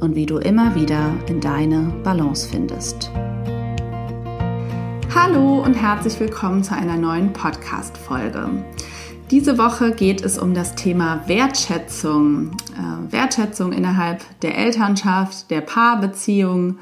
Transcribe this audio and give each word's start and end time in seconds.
und 0.00 0.14
wie 0.14 0.26
du 0.26 0.38
immer 0.38 0.74
wieder 0.74 1.12
in 1.28 1.40
deine 1.40 1.92
Balance 2.04 2.48
findest. 2.48 3.10
Hallo 5.14 5.62
und 5.62 5.74
herzlich 5.74 6.18
willkommen 6.20 6.62
zu 6.62 6.74
einer 6.74 6.96
neuen 6.96 7.32
Podcast-Folge. 7.32 8.64
Diese 9.30 9.58
Woche 9.58 9.92
geht 9.92 10.22
es 10.22 10.38
um 10.38 10.54
das 10.54 10.74
Thema 10.74 11.22
Wertschätzung. 11.26 12.52
Äh, 12.74 13.12
Wertschätzung 13.12 13.72
innerhalb 13.72 14.22
der 14.40 14.56
Elternschaft, 14.56 15.50
der 15.50 15.60
Paarbeziehung, 15.60 16.78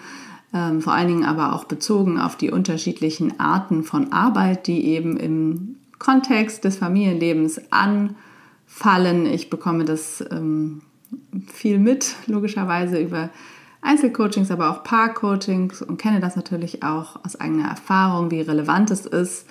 äh, 0.52 0.80
vor 0.80 0.92
allen 0.92 1.08
Dingen 1.08 1.24
aber 1.24 1.54
auch 1.54 1.64
bezogen 1.64 2.20
auf 2.20 2.36
die 2.36 2.50
unterschiedlichen 2.50 3.41
Arten 3.41 3.82
von 3.82 4.12
Arbeit, 4.12 4.66
die 4.66 4.86
eben 4.86 5.16
im 5.16 5.76
Kontext 5.98 6.64
des 6.64 6.76
Familienlebens 6.76 7.60
anfallen. 7.70 9.26
Ich 9.26 9.50
bekomme 9.50 9.84
das 9.84 10.22
ähm, 10.30 10.82
viel 11.52 11.78
mit, 11.78 12.14
logischerweise 12.26 12.98
über 12.98 13.30
Einzelcoachings, 13.82 14.50
aber 14.50 14.70
auch 14.70 14.82
Paarcoachings 14.82 15.82
und 15.82 15.98
kenne 15.98 16.20
das 16.20 16.36
natürlich 16.36 16.82
auch 16.82 17.24
aus 17.24 17.36
eigener 17.36 17.68
Erfahrung, 17.68 18.30
wie 18.30 18.40
relevant 18.40 18.90
es 18.90 19.06
ist, 19.06 19.46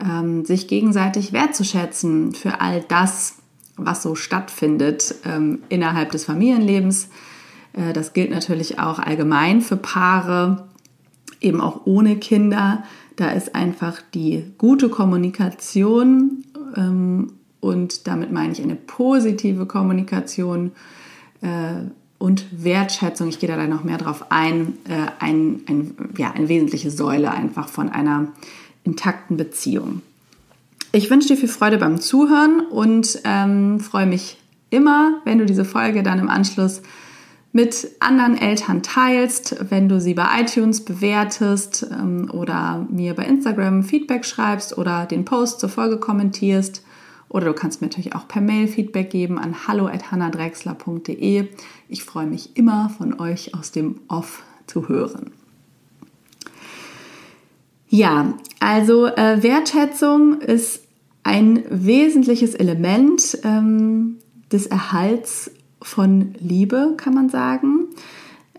ähm, 0.00 0.44
sich 0.44 0.68
gegenseitig 0.68 1.32
wertzuschätzen 1.32 2.34
für 2.34 2.60
all 2.60 2.84
das, 2.88 3.36
was 3.76 4.02
so 4.02 4.14
stattfindet 4.14 5.14
ähm, 5.24 5.60
innerhalb 5.68 6.10
des 6.10 6.24
Familienlebens. 6.26 7.08
Äh, 7.72 7.92
das 7.92 8.12
gilt 8.12 8.30
natürlich 8.30 8.78
auch 8.78 8.98
allgemein 8.98 9.62
für 9.62 9.76
Paare, 9.76 10.68
eben 11.40 11.60
auch 11.60 11.86
ohne 11.86 12.16
Kinder. 12.16 12.84
Da 13.16 13.30
ist 13.30 13.54
einfach 13.54 14.02
die 14.14 14.52
gute 14.58 14.88
Kommunikation 14.88 16.44
ähm, 16.76 17.32
und 17.62 18.08
damit 18.08 18.32
meine 18.32 18.52
ich 18.52 18.60
eine 18.60 18.74
positive 18.74 19.66
Kommunikation 19.66 20.72
äh, 21.42 21.74
und 22.18 22.44
Wertschätzung, 22.50 23.28
ich 23.28 23.38
gehe 23.38 23.48
da 23.48 23.66
noch 23.68 23.84
mehr 23.84 23.98
drauf 23.98 24.26
ein, 24.30 24.74
äh, 24.88 25.06
ein, 25.20 25.60
ein, 25.68 25.94
ja, 26.18 26.32
eine 26.32 26.48
wesentliche 26.48 26.90
Säule 26.90 27.30
einfach 27.30 27.68
von 27.68 27.88
einer 27.88 28.32
intakten 28.82 29.36
Beziehung. 29.36 30.02
Ich 30.90 31.08
wünsche 31.08 31.28
dir 31.28 31.36
viel 31.36 31.48
Freude 31.48 31.78
beim 31.78 32.00
Zuhören 32.00 32.66
und 32.68 33.20
ähm, 33.22 33.78
freue 33.78 34.06
mich 34.06 34.38
immer, 34.70 35.20
wenn 35.24 35.38
du 35.38 35.46
diese 35.46 35.64
Folge 35.64 36.02
dann 36.02 36.18
im 36.18 36.28
Anschluss 36.28 36.82
mit 37.52 37.92
anderen 38.00 38.36
Eltern 38.36 38.82
teilst, 38.82 39.70
wenn 39.70 39.88
du 39.88 40.00
sie 40.00 40.14
bei 40.14 40.26
iTunes 40.40 40.84
bewertest 40.84 41.86
ähm, 41.92 42.28
oder 42.32 42.84
mir 42.90 43.14
bei 43.14 43.24
Instagram 43.24 43.84
Feedback 43.84 44.24
schreibst 44.24 44.76
oder 44.76 45.06
den 45.06 45.24
Post 45.24 45.60
zur 45.60 45.68
Folge 45.68 45.98
kommentierst. 45.98 46.82
Oder 47.32 47.46
du 47.46 47.54
kannst 47.54 47.80
mir 47.80 47.86
natürlich 47.86 48.14
auch 48.14 48.28
per 48.28 48.42
Mail 48.42 48.68
Feedback 48.68 49.08
geben 49.08 49.38
an 49.38 49.66
hallo@hannadrexler.de. 49.66 51.48
Ich 51.88 52.04
freue 52.04 52.26
mich 52.26 52.56
immer 52.56 52.90
von 52.90 53.18
euch 53.18 53.54
aus 53.54 53.72
dem 53.72 54.00
Off 54.08 54.42
zu 54.66 54.88
hören. 54.88 55.30
Ja, 57.88 58.34
also 58.60 59.06
äh, 59.06 59.42
Wertschätzung 59.42 60.40
ist 60.42 60.82
ein 61.22 61.64
wesentliches 61.70 62.54
Element 62.54 63.38
ähm, 63.44 64.18
des 64.50 64.66
Erhalts 64.66 65.50
von 65.80 66.34
Liebe, 66.38 66.94
kann 66.98 67.14
man 67.14 67.30
sagen. 67.30 67.86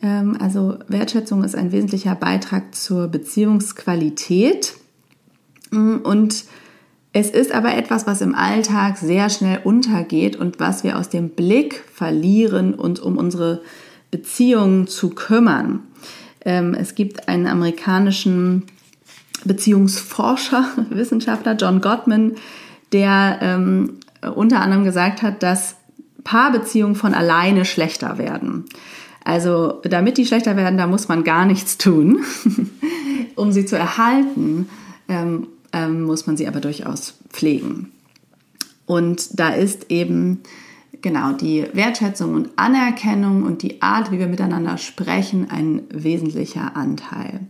Ähm, 0.01 0.35
also 0.39 0.79
Wertschätzung 0.87 1.43
ist 1.43 1.55
ein 1.55 1.71
wesentlicher 1.71 2.15
Beitrag 2.15 2.73
zur 2.73 3.07
Beziehungsqualität 3.07 4.75
und 5.71 6.45
es 7.13 7.29
ist 7.29 7.51
aber 7.51 7.75
etwas, 7.75 8.07
was 8.07 8.21
im 8.21 8.33
Alltag 8.33 8.97
sehr 8.97 9.29
schnell 9.29 9.59
untergeht 9.63 10.35
und 10.35 10.59
was 10.59 10.83
wir 10.83 10.97
aus 10.97 11.09
dem 11.09 11.29
Blick 11.29 11.83
verlieren, 11.93 12.73
uns 12.73 12.99
um 12.99 13.17
unsere 13.17 13.61
Beziehungen 14.09 14.87
zu 14.87 15.11
kümmern. 15.11 15.83
Ähm, 16.43 16.73
es 16.73 16.95
gibt 16.95 17.27
einen 17.29 17.45
amerikanischen 17.45 18.63
Beziehungsforscher, 19.45 20.67
Wissenschaftler, 20.89 21.55
John 21.55 21.81
Gottman, 21.81 22.33
der 22.91 23.37
ähm, 23.41 23.99
unter 24.35 24.61
anderem 24.61 24.83
gesagt 24.83 25.21
hat, 25.21 25.43
dass 25.43 25.75
Paarbeziehungen 26.23 26.95
von 26.95 27.13
alleine 27.13 27.63
schlechter 27.65 28.17
werden. 28.17 28.65
Also 29.23 29.81
damit 29.83 30.17
die 30.17 30.25
schlechter 30.25 30.57
werden, 30.57 30.77
da 30.77 30.87
muss 30.87 31.07
man 31.07 31.23
gar 31.23 31.45
nichts 31.45 31.77
tun, 31.77 32.23
um 33.35 33.51
sie 33.51 33.65
zu 33.65 33.77
erhalten. 33.77 34.67
Ähm, 35.07 35.47
ähm, 35.73 36.03
muss 36.03 36.27
man 36.27 36.37
sie 36.37 36.47
aber 36.47 36.61
durchaus 36.61 37.15
pflegen. 37.29 37.91
Und 38.85 39.39
da 39.39 39.49
ist 39.49 39.89
eben 39.89 40.41
genau 41.01 41.33
die 41.33 41.65
Wertschätzung 41.73 42.33
und 42.33 42.49
Anerkennung 42.55 43.43
und 43.43 43.61
die 43.61 43.81
Art, 43.81 44.11
wie 44.11 44.19
wir 44.19 44.27
miteinander 44.27 44.77
sprechen, 44.77 45.49
ein 45.49 45.83
wesentlicher 45.89 46.75
Anteil. 46.75 47.41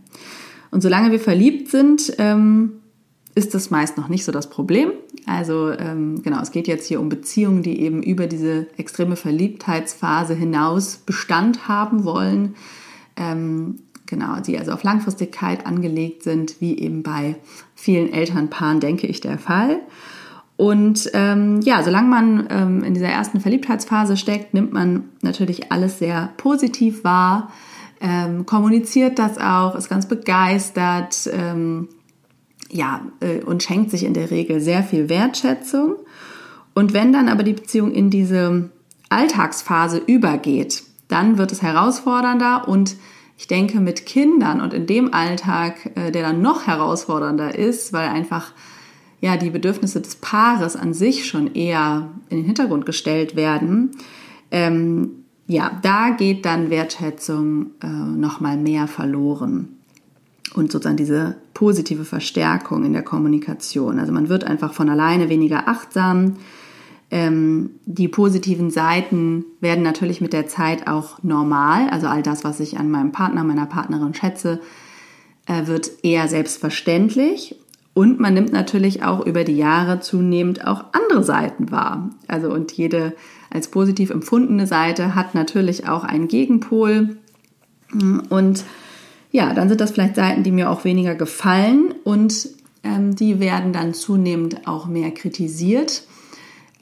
Und 0.70 0.82
solange 0.82 1.12
wir 1.12 1.20
verliebt 1.20 1.70
sind, 1.70 2.14
ähm, 2.18 2.72
ist 3.34 3.54
das 3.54 3.70
meist 3.70 3.96
noch 3.96 4.08
nicht 4.08 4.24
so 4.24 4.32
das 4.32 4.50
Problem. 4.50 4.92
Also 5.26 5.70
ähm, 5.70 6.22
genau, 6.22 6.40
es 6.40 6.50
geht 6.50 6.68
jetzt 6.68 6.86
hier 6.86 7.00
um 7.00 7.08
Beziehungen, 7.08 7.62
die 7.62 7.80
eben 7.80 8.02
über 8.02 8.26
diese 8.26 8.66
extreme 8.76 9.16
Verliebtheitsphase 9.16 10.34
hinaus 10.34 10.96
Bestand 10.96 11.68
haben 11.68 12.04
wollen. 12.04 12.54
Ähm, 13.16 13.80
genau, 14.06 14.40
die 14.40 14.58
also 14.58 14.72
auf 14.72 14.82
Langfristigkeit 14.82 15.66
angelegt 15.66 16.22
sind, 16.22 16.60
wie 16.60 16.78
eben 16.78 17.02
bei 17.02 17.36
vielen 17.74 18.12
Elternpaaren, 18.12 18.80
denke 18.80 19.06
ich, 19.06 19.20
der 19.20 19.38
Fall. 19.38 19.80
Und 20.56 21.10
ähm, 21.14 21.60
ja, 21.62 21.82
solange 21.82 22.08
man 22.08 22.46
ähm, 22.50 22.84
in 22.84 22.94
dieser 22.94 23.08
ersten 23.08 23.40
Verliebtheitsphase 23.40 24.16
steckt, 24.16 24.54
nimmt 24.54 24.72
man 24.72 25.08
natürlich 25.20 25.72
alles 25.72 25.98
sehr 25.98 26.30
positiv 26.36 27.02
wahr, 27.02 27.50
ähm, 28.00 28.46
kommuniziert 28.46 29.18
das 29.18 29.38
auch, 29.38 29.74
ist 29.74 29.88
ganz 29.88 30.06
begeistert, 30.06 31.28
ähm, 31.32 31.88
ja, 32.70 33.00
äh, 33.20 33.40
und 33.42 33.62
schenkt 33.62 33.90
sich 33.90 34.04
in 34.04 34.14
der 34.14 34.30
Regel 34.30 34.60
sehr 34.60 34.82
viel 34.82 35.08
Wertschätzung. 35.08 35.96
Und 36.74 36.92
wenn 36.92 37.12
dann 37.12 37.28
aber 37.28 37.42
die 37.42 37.52
Beziehung 37.52 37.92
in 37.92 38.10
diese 38.10 38.70
Alltagsphase 39.08 40.02
übergeht, 40.06 40.82
dann 41.08 41.38
wird 41.38 41.52
es 41.52 41.62
herausfordernder 41.62 42.68
und 42.68 42.96
ich 43.36 43.46
denke, 43.46 43.80
mit 43.80 44.06
Kindern 44.06 44.60
und 44.60 44.72
in 44.72 44.86
dem 44.86 45.12
Alltag, 45.12 45.90
äh, 45.96 46.10
der 46.10 46.22
dann 46.22 46.42
noch 46.42 46.66
herausfordernder 46.66 47.58
ist, 47.58 47.92
weil 47.92 48.08
einfach 48.08 48.52
ja 49.20 49.36
die 49.36 49.50
Bedürfnisse 49.50 50.00
des 50.00 50.16
Paares 50.16 50.76
an 50.76 50.94
sich 50.94 51.26
schon 51.26 51.54
eher 51.54 52.10
in 52.28 52.38
den 52.38 52.46
Hintergrund 52.46 52.86
gestellt 52.86 53.36
werden, 53.36 53.92
ähm, 54.50 55.24
ja, 55.46 55.78
da 55.82 56.10
geht 56.10 56.46
dann 56.46 56.70
Wertschätzung 56.70 57.72
äh, 57.82 57.86
noch 57.86 58.40
mehr 58.40 58.86
verloren 58.86 59.76
und 60.54 60.72
sozusagen 60.72 60.96
diese 60.96 61.36
positive 61.52 62.04
Verstärkung 62.04 62.84
in 62.84 62.92
der 62.92 63.02
Kommunikation. 63.02 63.98
Also 63.98 64.12
man 64.12 64.28
wird 64.28 64.44
einfach 64.44 64.72
von 64.72 64.88
alleine 64.88 65.28
weniger 65.28 65.68
achtsam 65.68 66.36
ähm, 67.14 67.70
die 67.86 68.08
positiven 68.08 68.72
Seiten 68.72 69.44
werden 69.60 69.84
natürlich 69.84 70.20
mit 70.20 70.32
der 70.32 70.48
Zeit 70.48 70.88
auch 70.88 71.22
normal. 71.22 71.88
Also 71.90 72.08
all 72.08 72.24
das, 72.24 72.42
was 72.42 72.58
ich 72.58 72.76
an 72.76 72.90
meinem 72.90 73.12
Partner, 73.12 73.44
meiner 73.44 73.66
Partnerin 73.66 74.14
schätze, 74.14 74.60
äh, 75.46 75.68
wird 75.68 75.92
eher 76.02 76.26
selbstverständlich. 76.26 77.54
Und 77.94 78.18
man 78.18 78.34
nimmt 78.34 78.52
natürlich 78.52 79.04
auch 79.04 79.24
über 79.24 79.44
die 79.44 79.56
Jahre 79.56 80.00
zunehmend 80.00 80.66
auch 80.66 80.86
andere 80.90 81.22
Seiten 81.22 81.70
wahr. 81.70 82.10
Also 82.26 82.52
und 82.52 82.72
jede 82.72 83.12
als 83.48 83.68
positiv 83.68 84.10
empfundene 84.10 84.66
Seite 84.66 85.14
hat 85.14 85.36
natürlich 85.36 85.88
auch 85.88 86.02
einen 86.02 86.26
Gegenpol. 86.26 87.16
Und 88.28 88.64
ja, 89.30 89.54
dann 89.54 89.68
sind 89.68 89.80
das 89.80 89.92
vielleicht 89.92 90.16
Seiten, 90.16 90.42
die 90.42 90.50
mir 90.50 90.68
auch 90.68 90.84
weniger 90.84 91.14
gefallen 91.14 91.94
und 92.02 92.48
ähm, 92.82 93.14
die 93.14 93.38
werden 93.38 93.72
dann 93.72 93.94
zunehmend 93.94 94.66
auch 94.66 94.86
mehr 94.86 95.12
kritisiert. 95.12 96.02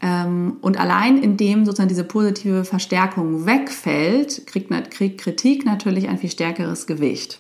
Ähm, 0.02 0.56
und 0.60 0.78
allein 0.78 1.16
indem 1.22 1.64
sozusagen 1.64 1.88
diese 1.88 2.04
positive 2.04 2.64
Verstärkung 2.64 3.46
wegfällt, 3.46 4.46
kriegt, 4.46 4.70
Kritik 5.18 5.64
natürlich 5.64 6.08
ein 6.08 6.18
viel 6.18 6.30
stärkeres 6.30 6.86
Gewicht. 6.86 7.38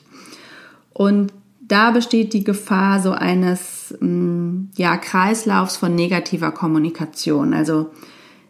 Und 0.92 1.32
da 1.60 1.90
besteht 1.90 2.32
die 2.34 2.44
Gefahr 2.44 3.00
so 3.00 3.12
eines 3.12 3.94
mm, 4.00 4.68
ja, 4.76 4.96
Kreislaufs 4.96 5.76
von 5.76 5.94
negativer 5.94 6.52
Kommunikation. 6.52 7.52
Also 7.52 7.90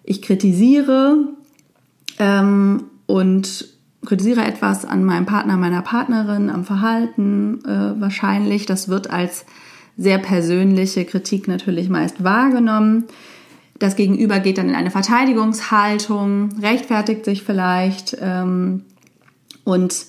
ich 0.05 0.20
kritisiere 0.20 1.29
ähm, 2.19 2.85
und 3.06 3.69
kritisiere 4.05 4.44
etwas 4.44 4.85
an 4.85 5.05
meinem 5.05 5.25
Partner, 5.25 5.56
meiner 5.56 5.82
Partnerin, 5.82 6.50
am 6.50 6.65
Verhalten 6.65 7.65
äh, 7.65 8.00
wahrscheinlich. 8.00 8.67
Das 8.67 8.88
wird 8.88 9.11
als 9.11 9.47
sehr 9.97 10.19
persönliche 10.19 11.05
Kritik 11.05 11.49
natürlich 11.49 11.88
meist 11.88 12.25
wahrgenommen. 12.25 13.05
Das 13.78 13.96
Gegenüber 13.96 14.38
geht 14.38 14.58
dann 14.58 14.69
in 14.69 14.74
eine 14.74 14.90
Verteidigungshaltung, 14.90 16.50
rechtfertigt 16.60 17.24
sich 17.24 17.42
vielleicht 17.42 18.16
ähm, 18.20 18.84
und 19.64 20.06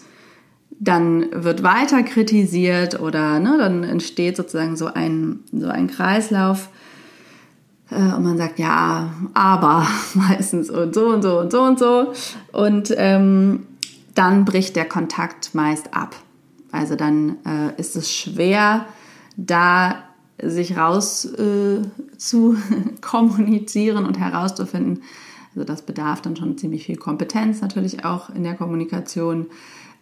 dann 0.79 1.27
wird 1.31 1.63
weiter 1.63 2.03
kritisiert 2.03 2.99
oder 2.99 3.39
ne, 3.39 3.55
dann 3.57 3.83
entsteht 3.83 4.35
sozusagen 4.35 4.75
so 4.75 4.87
ein, 4.87 5.39
so 5.51 5.67
ein 5.67 5.87
Kreislauf. 5.87 6.69
Äh, 7.89 7.95
und 7.95 8.23
man 8.23 8.37
sagt, 8.37 8.59
ja, 8.59 9.13
aber 9.33 9.87
meistens 10.13 10.69
und 10.69 10.93
so 10.93 11.07
und 11.07 11.21
so 11.21 11.39
und 11.39 11.51
so 11.51 11.61
und 11.61 11.79
so. 11.79 12.13
Und 12.51 12.93
ähm, 12.97 13.67
dann 14.13 14.45
bricht 14.45 14.75
der 14.75 14.85
Kontakt 14.85 15.55
meist 15.55 15.93
ab. 15.93 16.15
Also 16.71 16.95
dann 16.95 17.37
äh, 17.45 17.79
ist 17.79 17.95
es 17.95 18.11
schwer, 18.11 18.85
da 19.37 20.03
sich 20.41 20.77
raus 20.77 21.25
äh, 21.25 21.81
zu 22.17 22.57
kommunizieren 23.01 24.05
und 24.05 24.19
herauszufinden. 24.19 25.03
Also 25.55 25.65
das 25.65 25.83
bedarf 25.83 26.21
dann 26.21 26.35
schon 26.35 26.57
ziemlich 26.57 26.85
viel 26.85 26.97
Kompetenz 26.97 27.61
natürlich 27.61 28.05
auch 28.05 28.29
in 28.29 28.43
der 28.43 28.55
Kommunikation, 28.55 29.47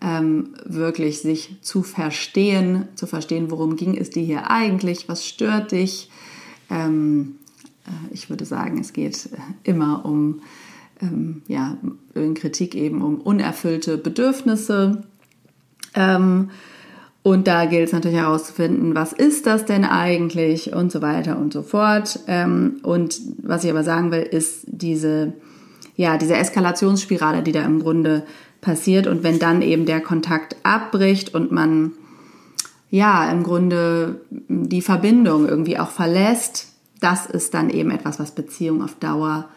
ähm, 0.01 0.56
wirklich 0.66 1.22
sich 1.22 1.57
zu 1.62 1.83
verstehen, 1.83 2.88
zu 2.95 3.06
verstehen, 3.06 3.51
worum 3.51 3.75
ging 3.75 3.95
es 3.95 4.10
dir 4.10 4.24
hier 4.24 4.50
eigentlich, 4.50 5.07
was 5.07 5.28
stört 5.28 5.74
dich. 5.74 6.10
Ähm, 6.69 7.36
äh, 7.86 8.13
ich 8.13 8.30
würde 8.30 8.45
sagen, 8.45 8.80
es 8.80 8.94
geht 8.94 9.30
immer 9.63 10.06
um 10.06 10.42
ähm, 11.01 11.42
ja, 11.48 11.78
in 12.16 12.33
Kritik 12.33 12.75
eben 12.75 13.01
um 13.01 13.19
unerfüllte 13.19 13.98
Bedürfnisse. 13.98 15.04
Ähm, 15.94 16.50
und 17.23 17.47
da 17.47 17.65
gilt 17.65 17.88
es 17.88 17.94
natürlich 17.94 18.18
herauszufinden, 18.18 18.95
was 18.95 19.13
ist 19.13 19.45
das 19.45 19.65
denn 19.65 19.85
eigentlich 19.85 20.73
und 20.73 20.91
so 20.91 21.01
weiter 21.01 21.38
und 21.38 21.53
so 21.53 21.62
fort. 21.62 22.19
Ähm, 22.27 22.79
und 22.81 23.19
was 23.44 23.63
ich 23.63 23.69
aber 23.69 23.83
sagen 23.83 24.12
will, 24.12 24.23
ist 24.23 24.63
diese, 24.65 25.33
ja, 25.95 26.18
diese 26.18 26.35
Eskalationsspirale, 26.35 27.44
die 27.44 27.51
da 27.51 27.63
im 27.63 27.79
Grunde 27.79 28.23
passiert. 28.59 29.06
Und 29.06 29.23
wenn 29.23 29.38
dann 29.38 29.62
eben 29.62 29.85
der 29.85 30.01
Kontakt 30.01 30.56
abbricht 30.63 31.35
und 31.35 31.51
man 31.51 31.91
ja 32.89 33.31
im 33.31 33.44
Grunde 33.44 34.21
die 34.29 34.81
Verbindung 34.81 35.47
irgendwie 35.47 35.77
auch 35.77 35.91
verlässt, 35.91 36.69
das 37.01 37.27
ist 37.27 37.53
dann 37.53 37.69
eben 37.69 37.91
etwas, 37.91 38.19
was 38.19 38.31
Beziehung 38.31 38.83
auf 38.83 38.95
Dauer 38.95 39.47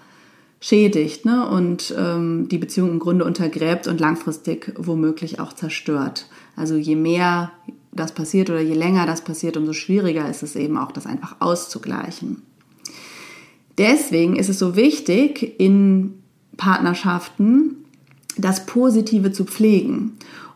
schädigt 0.65 1.27
ne? 1.27 1.47
und 1.47 1.95
ähm, 1.99 2.49
die 2.49 2.57
Beziehung 2.57 2.93
im 2.93 2.99
Grunde 2.99 3.27
untergräbt 3.27 3.87
und 3.87 4.01
langfristig 4.01 4.73
womöglich 4.79 5.39
auch 5.39 5.53
zerstört. 5.53 6.27
Also 6.57 6.77
je 6.77 6.97
mehr 6.97 7.53
das 7.93 8.13
passiert 8.13 8.49
oder 8.49 8.63
je 8.63 8.73
länger 8.73 9.05
das 9.05 9.21
passiert, 9.21 9.59
umso 9.59 9.75
schwieriger 9.75 10.27
ist 10.27 10.43
es 10.43 10.57
eben 10.57 10.79
auch, 10.79 10.91
das 10.91 11.05
einfach 11.05 11.37
auszugleichen. 11.41 12.41
Deswegen 13.77 14.37
ist 14.37 14.49
es 14.49 14.59
so 14.59 14.75
wichtig, 14.75 15.61
in 15.61 16.15
Partnerschaften 16.57 17.85
das 18.39 18.65
Positive 18.65 19.33
zu 19.33 19.45
pflegen 19.45 20.13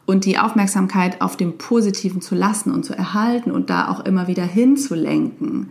und 0.07 0.25
die 0.25 0.39
Aufmerksamkeit 0.39 1.21
auf 1.21 1.37
dem 1.37 1.59
Positiven 1.59 2.23
zu 2.23 2.35
lassen 2.35 2.73
und 2.73 2.83
zu 2.83 2.95
erhalten 2.95 3.51
und 3.51 3.69
da 3.69 3.89
auch 3.89 4.07
immer 4.07 4.27
wieder 4.27 4.45
hinzulenken. 4.45 5.69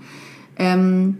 Ähm, 0.58 1.18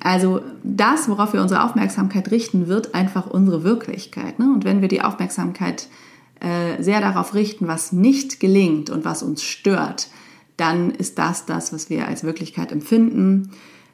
also 0.00 0.40
das, 0.62 1.08
worauf 1.08 1.32
wir 1.32 1.42
unsere 1.42 1.64
Aufmerksamkeit 1.64 2.30
richten, 2.30 2.68
wird 2.68 2.94
einfach 2.94 3.26
unsere 3.26 3.64
Wirklichkeit. 3.64 4.38
Ne? 4.38 4.52
Und 4.52 4.64
wenn 4.64 4.80
wir 4.80 4.88
die 4.88 5.02
Aufmerksamkeit 5.02 5.88
äh, 6.40 6.82
sehr 6.82 7.00
darauf 7.00 7.34
richten, 7.34 7.66
was 7.66 7.92
nicht 7.92 8.40
gelingt 8.40 8.90
und 8.90 9.04
was 9.04 9.22
uns 9.22 9.42
stört, 9.42 10.08
dann 10.56 10.90
ist 10.90 11.18
das 11.18 11.46
das, 11.46 11.72
was 11.72 11.90
wir 11.90 12.08
als 12.08 12.24
Wirklichkeit 12.24 12.72
empfinden. 12.72 13.50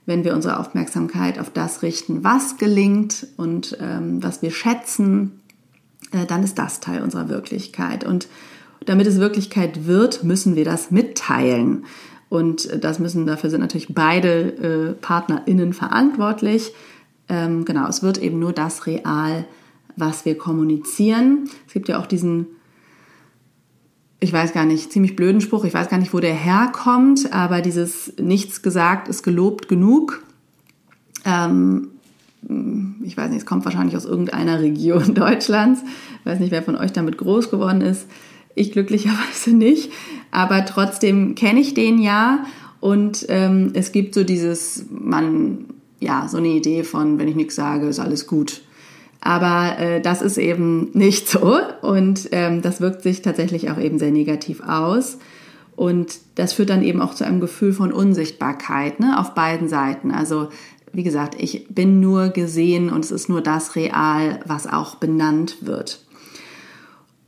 Wenn 0.07 0.25
wir 0.25 0.35
unsere 0.35 0.59
Aufmerksamkeit 0.59 1.39
auf 1.39 1.51
das 1.51 1.83
richten, 1.83 2.25
was 2.25 2.57
gelingt 2.57 3.29
und 3.37 3.77
ähm, 3.81 4.23
was 4.23 4.43
wir 4.43 4.51
schätzen, 4.51 5.41
äh, 6.11 6.27
dann 6.27 6.43
ist 6.43 6.59
das 6.59 6.81
Teil 6.81 7.03
unserer 7.03 7.29
Wirklichkeit. 7.29 8.05
Und 8.05 8.29
damit 8.87 9.07
es 9.07 9.19
Wirklichkeit 9.19 9.87
wird, 9.87 10.25
müssen 10.25 10.57
wir 10.57 10.65
das 10.65 10.91
mitteilen. 10.91 11.85
Und 12.33 12.83
das 12.83 12.99
müssen, 12.99 13.27
dafür 13.27 13.51
sind 13.51 13.61
natürlich 13.61 13.95
beide 13.95 14.29
äh, 14.31 14.93
PartnerInnen 14.95 15.75
verantwortlich. 15.75 16.73
Ähm, 17.29 17.67
genau, 17.67 17.87
es 17.87 18.03
wird 18.03 18.17
eben 18.17 18.39
nur 18.39 18.55
das 18.55 18.87
real, 18.87 19.45
was 19.97 20.25
wir 20.25 20.39
kommunizieren. 20.39 21.51
Es 21.67 21.75
gibt 21.75 21.91
ja 21.91 22.01
auch 22.01 22.07
diesen, 22.07 22.47
ich 24.19 24.33
weiß 24.33 24.55
gar 24.55 24.65
nicht, 24.65 24.91
ziemlich 24.91 25.15
blöden 25.15 25.43
Spruch, 25.43 25.67
ich 25.67 25.75
weiß 25.75 25.91
gar 25.91 25.99
nicht, 25.99 26.15
wo 26.15 26.21
der 26.21 26.33
herkommt, 26.33 27.35
aber 27.35 27.61
dieses 27.61 28.15
Nichts 28.17 28.63
gesagt 28.63 29.09
ist 29.09 29.23
gelobt 29.23 29.69
genug. 29.69 30.23
Ähm, 31.27 31.89
ich 33.03 33.15
weiß 33.15 33.29
nicht, 33.29 33.41
es 33.41 33.47
kommt 33.47 33.67
wahrscheinlich 33.67 33.95
aus 33.95 34.07
irgendeiner 34.07 34.59
Region 34.59 35.15
Deutschlands. 35.15 35.83
Ich 36.21 36.25
weiß 36.25 36.41
nicht, 36.41 36.51
wer 36.51 36.63
von 36.63 36.77
euch 36.77 36.95
damit 36.95 37.19
groß 37.19 37.51
geworden 37.51 37.83
ist. 37.83 38.07
Ich 38.55 38.73
glücklicherweise 38.73 39.51
nicht, 39.55 39.93
aber 40.33 40.65
trotzdem 40.65 41.37
kenne 41.37 41.61
ich 41.61 41.75
den 41.75 42.01
ja 42.01 42.45
und 42.81 43.27
ähm, 43.29 43.71
es 43.75 43.93
gibt 43.93 44.15
so 44.15 44.25
dieses, 44.25 44.87
man, 44.91 45.67
ja, 46.01 46.27
so 46.29 46.39
eine 46.39 46.49
Idee 46.49 46.83
von, 46.83 47.19
wenn 47.19 47.29
ich 47.29 47.37
nichts 47.37 47.55
sage, 47.55 47.87
ist 47.87 48.01
alles 48.01 48.27
gut. 48.27 48.63
Aber 49.21 49.79
äh, 49.79 50.01
das 50.01 50.21
ist 50.21 50.37
eben 50.37 50.91
nicht 50.95 51.29
so 51.29 51.61
und 51.83 52.31
ähm, 52.33 52.61
das 52.61 52.81
wirkt 52.81 53.03
sich 53.03 53.23
tatsächlich 53.23 53.71
auch 53.71 53.79
eben 53.79 54.01
sehr 54.01 54.11
negativ 54.11 54.61
aus. 54.67 55.19
Und 55.77 56.19
das 56.35 56.55
führt 56.55 56.71
dann 56.71 56.83
eben 56.83 57.01
auch 57.01 57.15
zu 57.15 57.25
einem 57.25 57.41
Gefühl 57.41 57.73
von 57.73 57.93
Unsichtbarkeit 57.93 59.01
ne, 59.01 59.19
auf 59.19 59.35
beiden 59.35 59.69
Seiten. 59.69 60.11
Also 60.11 60.49
wie 60.93 61.03
gesagt, 61.03 61.35
ich 61.39 61.69
bin 61.69 62.01
nur 62.01 62.29
gesehen 62.29 62.91
und 62.91 63.05
es 63.05 63.11
ist 63.11 63.29
nur 63.29 63.41
das 63.41 63.77
real, 63.77 64.41
was 64.47 64.67
auch 64.67 64.97
benannt 64.97 65.59
wird. 65.61 66.02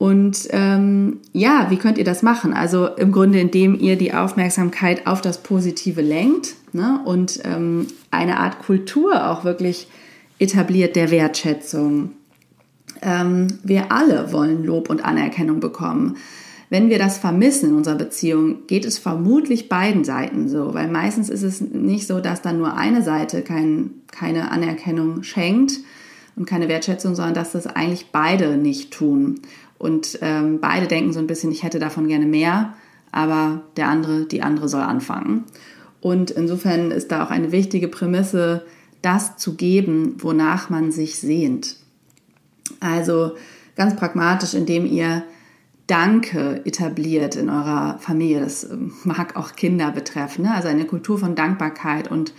Und 0.05 0.49
ähm, 0.51 1.21
ja, 1.33 1.69
wie 1.71 1.79
könnt 1.79 1.97
ihr 1.97 2.05
das 2.05 2.23
machen? 2.23 2.53
Also 2.53 2.89
im 2.89 3.11
Grunde, 3.11 3.41
indem 3.41 3.75
ihr 3.75 3.97
die 3.97 4.13
Aufmerksamkeit 4.13 5.07
auf 5.07 5.23
das 5.23 5.43
Positive 5.43 6.03
lenkt 6.03 6.57
ne? 6.75 7.01
und 7.07 7.41
ähm, 7.45 7.87
eine 8.11 8.37
Art 8.37 8.59
Kultur 8.59 9.31
auch 9.31 9.45
wirklich 9.45 9.89
etabliert 10.39 10.95
der 10.95 11.11
Wertschätzung. 11.11 12.11
Ähm, 13.01 13.47
wir 13.63 13.93
alle 13.93 14.31
wollen 14.31 14.63
Lob 14.63 14.91
und 14.91 15.03
Anerkennung 15.03 15.59
bekommen. 15.59 16.19
Wenn 16.69 16.91
wir 16.91 16.99
das 16.99 17.17
vermissen 17.17 17.71
in 17.71 17.77
unserer 17.77 17.97
Beziehung, 17.97 18.67
geht 18.67 18.85
es 18.85 18.99
vermutlich 18.99 19.71
beiden 19.71 20.05
Seiten 20.05 20.51
so, 20.51 20.75
weil 20.75 20.89
meistens 20.89 21.31
ist 21.31 21.43
es 21.43 21.63
nicht 21.63 22.07
so, 22.07 22.21
dass 22.21 22.43
dann 22.43 22.59
nur 22.59 22.77
eine 22.77 23.01
Seite 23.01 23.41
kein, 23.41 23.93
keine 24.13 24.51
Anerkennung 24.51 25.23
schenkt 25.23 25.81
und 26.37 26.45
keine 26.45 26.69
Wertschätzung, 26.69 27.15
sondern 27.15 27.35
dass 27.35 27.53
das 27.53 27.67
eigentlich 27.67 28.09
beide 28.13 28.59
nicht 28.59 28.91
tun. 28.91 29.41
Und 29.79 30.19
ähm, 30.23 30.61
beide 30.61 30.87
denken 30.87 31.13
so 31.13 31.19
ein 31.19 31.27
bisschen, 31.27 31.53
ich 31.53 31.63
hätte 31.63 31.79
davon 31.79 32.09
gerne 32.09 32.27
mehr, 32.27 32.75
aber 33.13 33.63
der 33.77 33.89
andere, 33.89 34.25
die 34.25 34.43
andere 34.43 34.69
soll 34.69 34.83
anfangen. 34.83 35.45
Und 36.01 36.31
insofern 36.31 36.91
ist 36.91 37.13
da 37.13 37.25
auch 37.25 37.31
eine 37.31 37.53
wichtige 37.53 37.89
Prämisse, 37.89 38.65
das 39.03 39.37
zu 39.37 39.55
geben, 39.55 40.17
wonach 40.19 40.71
man 40.71 40.93
sich 40.93 41.19
sehnt. 41.19 41.77
Also 42.81 43.33
ganz 43.77 43.97
pragmatisch, 43.97 44.55
indem 44.55 44.87
ihr 44.87 45.25
Danke 45.87 46.63
etabliert 46.65 47.37
in 47.37 47.51
eurer 47.51 47.99
Familie. 47.99 48.41
Das 48.41 48.65
ähm, 48.65 48.93
mag 49.05 49.37
auch 49.37 49.53
Kinder 49.53 49.91
betreffen. 49.91 50.45
Ne? 50.45 50.55
Also 50.55 50.69
eine 50.69 50.87
Kultur 50.87 51.19
von 51.19 51.35
Dankbarkeit 51.35 52.11
und 52.11 52.33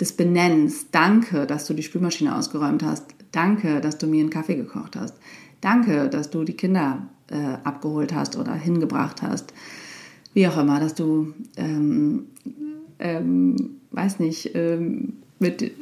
des 0.00 0.12
Benennens. 0.12 0.90
Danke, 0.90 1.46
dass 1.46 1.66
du 1.66 1.72
die 1.72 1.82
Spülmaschine 1.82 2.36
ausgeräumt 2.36 2.82
hast. 2.82 3.06
Danke, 3.32 3.80
dass 3.80 3.96
du 3.96 4.06
mir 4.06 4.20
einen 4.20 4.30
Kaffee 4.30 4.56
gekocht 4.56 4.96
hast. 4.96 5.14
Danke, 5.60 6.08
dass 6.08 6.30
du 6.30 6.44
die 6.44 6.54
Kinder 6.54 7.06
äh, 7.30 7.58
abgeholt 7.64 8.14
hast 8.14 8.36
oder 8.36 8.54
hingebracht 8.54 9.22
hast. 9.22 9.52
Wie 10.32 10.46
auch 10.46 10.58
immer, 10.58 10.80
dass 10.80 10.94
du, 10.94 11.34
ähm, 11.56 12.26
ähm, 12.98 13.76
weiß 13.90 14.20
nicht, 14.20 14.54
ähm, 14.54 15.14
mit, 15.38 15.72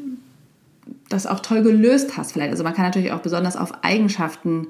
das 1.09 1.27
auch 1.27 1.41
toll 1.41 1.63
gelöst 1.63 2.17
hast 2.17 2.33
vielleicht. 2.33 2.51
Also 2.51 2.65
man 2.65 2.75
kann 2.75 2.87
natürlich 2.87 3.13
auch 3.13 3.21
besonders 3.21 3.57
auf 3.57 3.85
Eigenschaften 3.85 4.69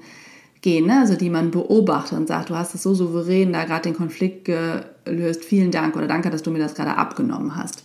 gehen, 0.61 0.87
ne? 0.87 1.01
also 1.01 1.15
die 1.15 1.31
man 1.31 1.51
beobachtet 1.51 2.19
und 2.19 2.27
sagt, 2.27 2.51
du 2.51 2.57
hast 2.57 2.75
es 2.75 2.83
so 2.83 2.95
souverän 2.95 3.53
da 3.53 3.65
gerade 3.65 3.83
den 3.83 3.95
Konflikt 3.95 4.45
gelöst, 4.45 5.45
vielen 5.45 5.71
Dank 5.71 5.97
oder 5.97 6.09
danke, 6.09 6.31
dass 6.31 6.43
du 6.43 6.51
mir 6.51 6.59
das 6.59 6.75
gerade 6.75 6.97
abgenommen 6.97 7.55
hast. 7.55 7.85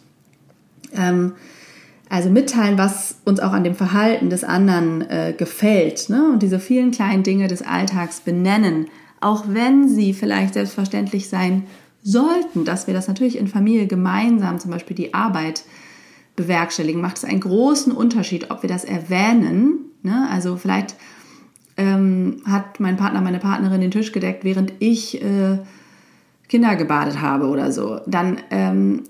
Ähm, 0.95 1.33
also 2.13 2.29
mitteilen, 2.29 2.77
was 2.77 3.15
uns 3.25 3.39
auch 3.39 3.53
an 3.53 3.63
dem 3.63 3.73
Verhalten 3.73 4.29
des 4.29 4.43
anderen 4.43 5.01
äh, 5.09 5.33
gefällt 5.35 6.11
ne? 6.11 6.29
und 6.31 6.43
diese 6.43 6.59
vielen 6.59 6.91
kleinen 6.91 7.23
Dinge 7.23 7.47
des 7.47 7.63
Alltags 7.63 8.19
benennen, 8.19 8.85
auch 9.19 9.45
wenn 9.47 9.89
sie 9.89 10.13
vielleicht 10.13 10.53
selbstverständlich 10.53 11.27
sein 11.27 11.63
sollten, 12.03 12.65
dass 12.65 12.85
wir 12.85 12.93
das 12.93 13.07
natürlich 13.07 13.35
in 13.35 13.47
Familie 13.47 13.87
gemeinsam, 13.87 14.59
zum 14.59 14.69
Beispiel 14.69 14.95
die 14.95 15.15
Arbeit 15.15 15.63
bewerkstelligen, 16.35 17.01
macht 17.01 17.17
es 17.17 17.25
einen 17.25 17.39
großen 17.39 17.91
Unterschied, 17.91 18.51
ob 18.51 18.61
wir 18.61 18.69
das 18.69 18.85
erwähnen. 18.85 19.79
Ne? 20.03 20.27
Also 20.29 20.55
vielleicht 20.55 20.93
ähm, 21.77 22.43
hat 22.45 22.79
mein 22.79 22.95
Partner, 22.95 23.21
meine 23.21 23.39
Partnerin 23.39 23.81
den 23.81 23.89
Tisch 23.89 24.11
gedeckt, 24.11 24.43
während 24.43 24.71
ich 24.77 25.19
äh, 25.19 25.57
Kinder 26.47 26.75
gebadet 26.75 27.21
habe 27.21 27.47
oder 27.47 27.71
so. 27.71 28.01
Dann 28.05 28.37
ähm, 28.51 29.01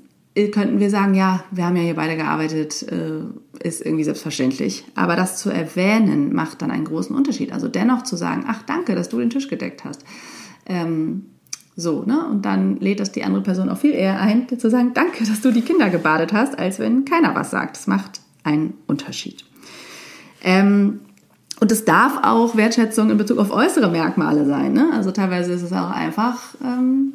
könnten 0.51 0.79
wir 0.79 0.89
sagen, 0.89 1.13
ja, 1.13 1.43
wir 1.51 1.65
haben 1.65 1.75
ja 1.75 1.83
hier 1.83 1.95
beide 1.95 2.15
gearbeitet, 2.15 2.83
äh, 2.83 3.67
ist 3.67 3.85
irgendwie 3.85 4.03
selbstverständlich. 4.03 4.83
Aber 4.95 5.15
das 5.15 5.37
zu 5.37 5.49
erwähnen 5.49 6.33
macht 6.33 6.61
dann 6.61 6.71
einen 6.71 6.85
großen 6.85 7.15
Unterschied. 7.15 7.51
Also 7.51 7.67
dennoch 7.67 8.03
zu 8.03 8.15
sagen, 8.15 8.45
ach 8.47 8.63
danke, 8.63 8.95
dass 8.95 9.09
du 9.09 9.19
den 9.19 9.29
Tisch 9.29 9.47
gedeckt 9.47 9.85
hast. 9.85 10.03
Ähm, 10.65 11.25
so, 11.75 12.03
ne? 12.03 12.27
Und 12.27 12.45
dann 12.45 12.77
lädt 12.77 12.99
das 12.99 13.11
die 13.11 13.23
andere 13.23 13.43
Person 13.43 13.69
auch 13.69 13.77
viel 13.77 13.93
eher 13.93 14.19
ein, 14.19 14.47
zu 14.57 14.69
sagen, 14.69 14.91
danke, 14.93 15.23
dass 15.23 15.41
du 15.41 15.51
die 15.51 15.61
Kinder 15.61 15.89
gebadet 15.89 16.33
hast, 16.33 16.57
als 16.57 16.79
wenn 16.79 17.05
keiner 17.05 17.35
was 17.35 17.51
sagt. 17.51 17.77
Das 17.77 17.87
macht 17.87 18.21
einen 18.43 18.75
Unterschied. 18.87 19.45
Ähm, 20.43 20.99
und 21.59 21.71
es 21.71 21.85
darf 21.85 22.19
auch 22.23 22.57
Wertschätzung 22.57 23.09
in 23.09 23.17
Bezug 23.17 23.37
auf 23.37 23.51
äußere 23.51 23.89
Merkmale 23.89 24.45
sein. 24.45 24.73
Ne? 24.73 24.89
Also 24.93 25.11
teilweise 25.11 25.53
ist 25.53 25.61
es 25.61 25.71
auch 25.71 25.91
einfach, 25.91 26.55
ähm, 26.61 27.13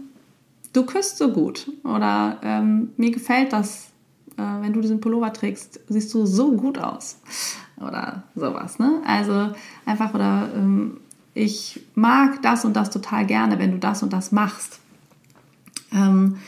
du 0.72 0.84
küsst 0.84 1.18
so 1.18 1.32
gut 1.32 1.70
oder 1.84 2.38
ähm, 2.42 2.90
mir 2.96 3.10
gefällt 3.10 3.52
das, 3.52 3.88
äh, 4.36 4.42
wenn 4.60 4.72
du 4.72 4.80
diesen 4.80 5.00
Pullover 5.00 5.32
trägst, 5.32 5.80
siehst 5.88 6.12
du 6.14 6.26
so 6.26 6.52
gut 6.52 6.78
aus 6.78 7.18
oder 7.78 8.24
sowas. 8.34 8.78
Ne? 8.78 9.00
Also 9.06 9.50
einfach 9.86 10.14
oder 10.14 10.48
ähm, 10.54 10.98
ich 11.34 11.80
mag 11.94 12.42
das 12.42 12.64
und 12.64 12.74
das 12.74 12.90
total 12.90 13.26
gerne, 13.26 13.58
wenn 13.58 13.72
du 13.72 13.78
das 13.78 14.02
und 14.02 14.12
das 14.12 14.32
machst. 14.32 14.80
Ähm, 15.92 16.38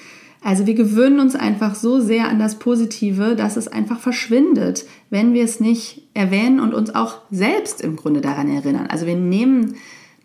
also 0.43 0.67
wir 0.67 0.75
gewöhnen 0.75 1.21
uns 1.21 1.37
einfach 1.37 1.75
so 1.75 2.01
sehr 2.01 2.29
an 2.29 2.39
das 2.39 2.59
Positive, 2.59 3.37
dass 3.37 3.57
es 3.57 3.69
einfach 3.69 4.01
verschwindet, 4.01 4.87
wenn 5.11 5.35
wir 5.35 5.45
es 5.45 5.61
nicht 5.61 6.09
erwähnen 6.15 6.61
und 6.61 6.73
uns 6.73 6.95
auch 6.95 7.19
selbst 7.31 7.83
im 7.83 7.97
Grunde 7.97 8.23
daran 8.23 8.49
erinnern. 8.49 8.87
Also 8.87 9.07
wir 9.07 9.17
nehmen 9.17 9.77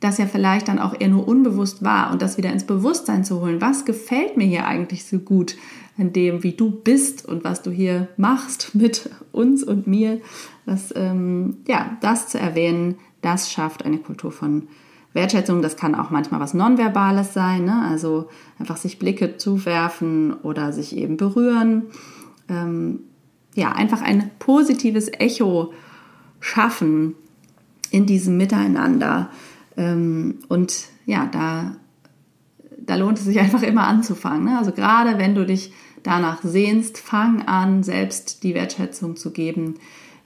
das 0.05 0.19
ja 0.19 0.27
vielleicht 0.27 0.67
dann 0.67 0.77
auch 0.77 0.93
eher 0.99 1.09
nur 1.09 1.27
unbewusst 1.27 1.83
wahr 1.83 2.11
und 2.11 2.21
das 2.21 2.37
wieder 2.37 2.51
ins 2.51 2.65
Bewusstsein 2.65 3.23
zu 3.23 3.41
holen. 3.41 3.59
Was 3.59 3.85
gefällt 3.85 4.37
mir 4.37 4.45
hier 4.45 4.67
eigentlich 4.67 5.05
so 5.05 5.17
gut 5.17 5.57
an 5.97 6.13
dem, 6.13 6.43
wie 6.43 6.51
du 6.51 6.69
bist 6.69 7.25
und 7.25 7.43
was 7.43 7.63
du 7.63 7.71
hier 7.71 8.07
machst 8.15 8.75
mit 8.75 9.09
uns 9.31 9.63
und 9.63 9.87
mir? 9.87 10.21
Das, 10.65 10.93
ähm, 10.95 11.57
ja, 11.67 11.97
das 12.01 12.27
zu 12.27 12.39
erwähnen, 12.39 12.95
das 13.21 13.51
schafft 13.51 13.83
eine 13.83 13.97
Kultur 13.97 14.31
von 14.31 14.67
Wertschätzung, 15.13 15.61
das 15.61 15.77
kann 15.77 15.95
auch 15.95 16.11
manchmal 16.11 16.39
was 16.39 16.53
Nonverbales 16.53 17.33
sein, 17.33 17.65
ne? 17.65 17.83
also 17.89 18.29
einfach 18.59 18.77
sich 18.77 18.99
Blicke 18.99 19.37
zuwerfen 19.37 20.33
oder 20.33 20.71
sich 20.71 20.95
eben 20.95 21.17
berühren. 21.17 21.83
Ähm, 22.47 22.99
ja, 23.55 23.71
einfach 23.71 24.01
ein 24.01 24.29
positives 24.37 25.07
Echo 25.07 25.73
schaffen 26.41 27.15
in 27.89 28.05
diesem 28.05 28.37
Miteinander. 28.37 29.29
Ähm, 29.77 30.39
und 30.47 30.87
ja, 31.05 31.27
da, 31.31 31.75
da 32.77 32.95
lohnt 32.95 33.17
es 33.17 33.25
sich 33.25 33.39
einfach 33.39 33.63
immer 33.63 33.87
anzufangen. 33.87 34.45
Ne? 34.45 34.57
Also 34.57 34.71
gerade 34.71 35.17
wenn 35.17 35.35
du 35.35 35.45
dich 35.45 35.73
danach 36.03 36.41
sehnst, 36.43 36.97
fang 36.97 37.41
an, 37.43 37.83
selbst 37.83 38.43
die 38.43 38.53
Wertschätzung 38.53 39.15
zu 39.15 39.31
geben, 39.31 39.75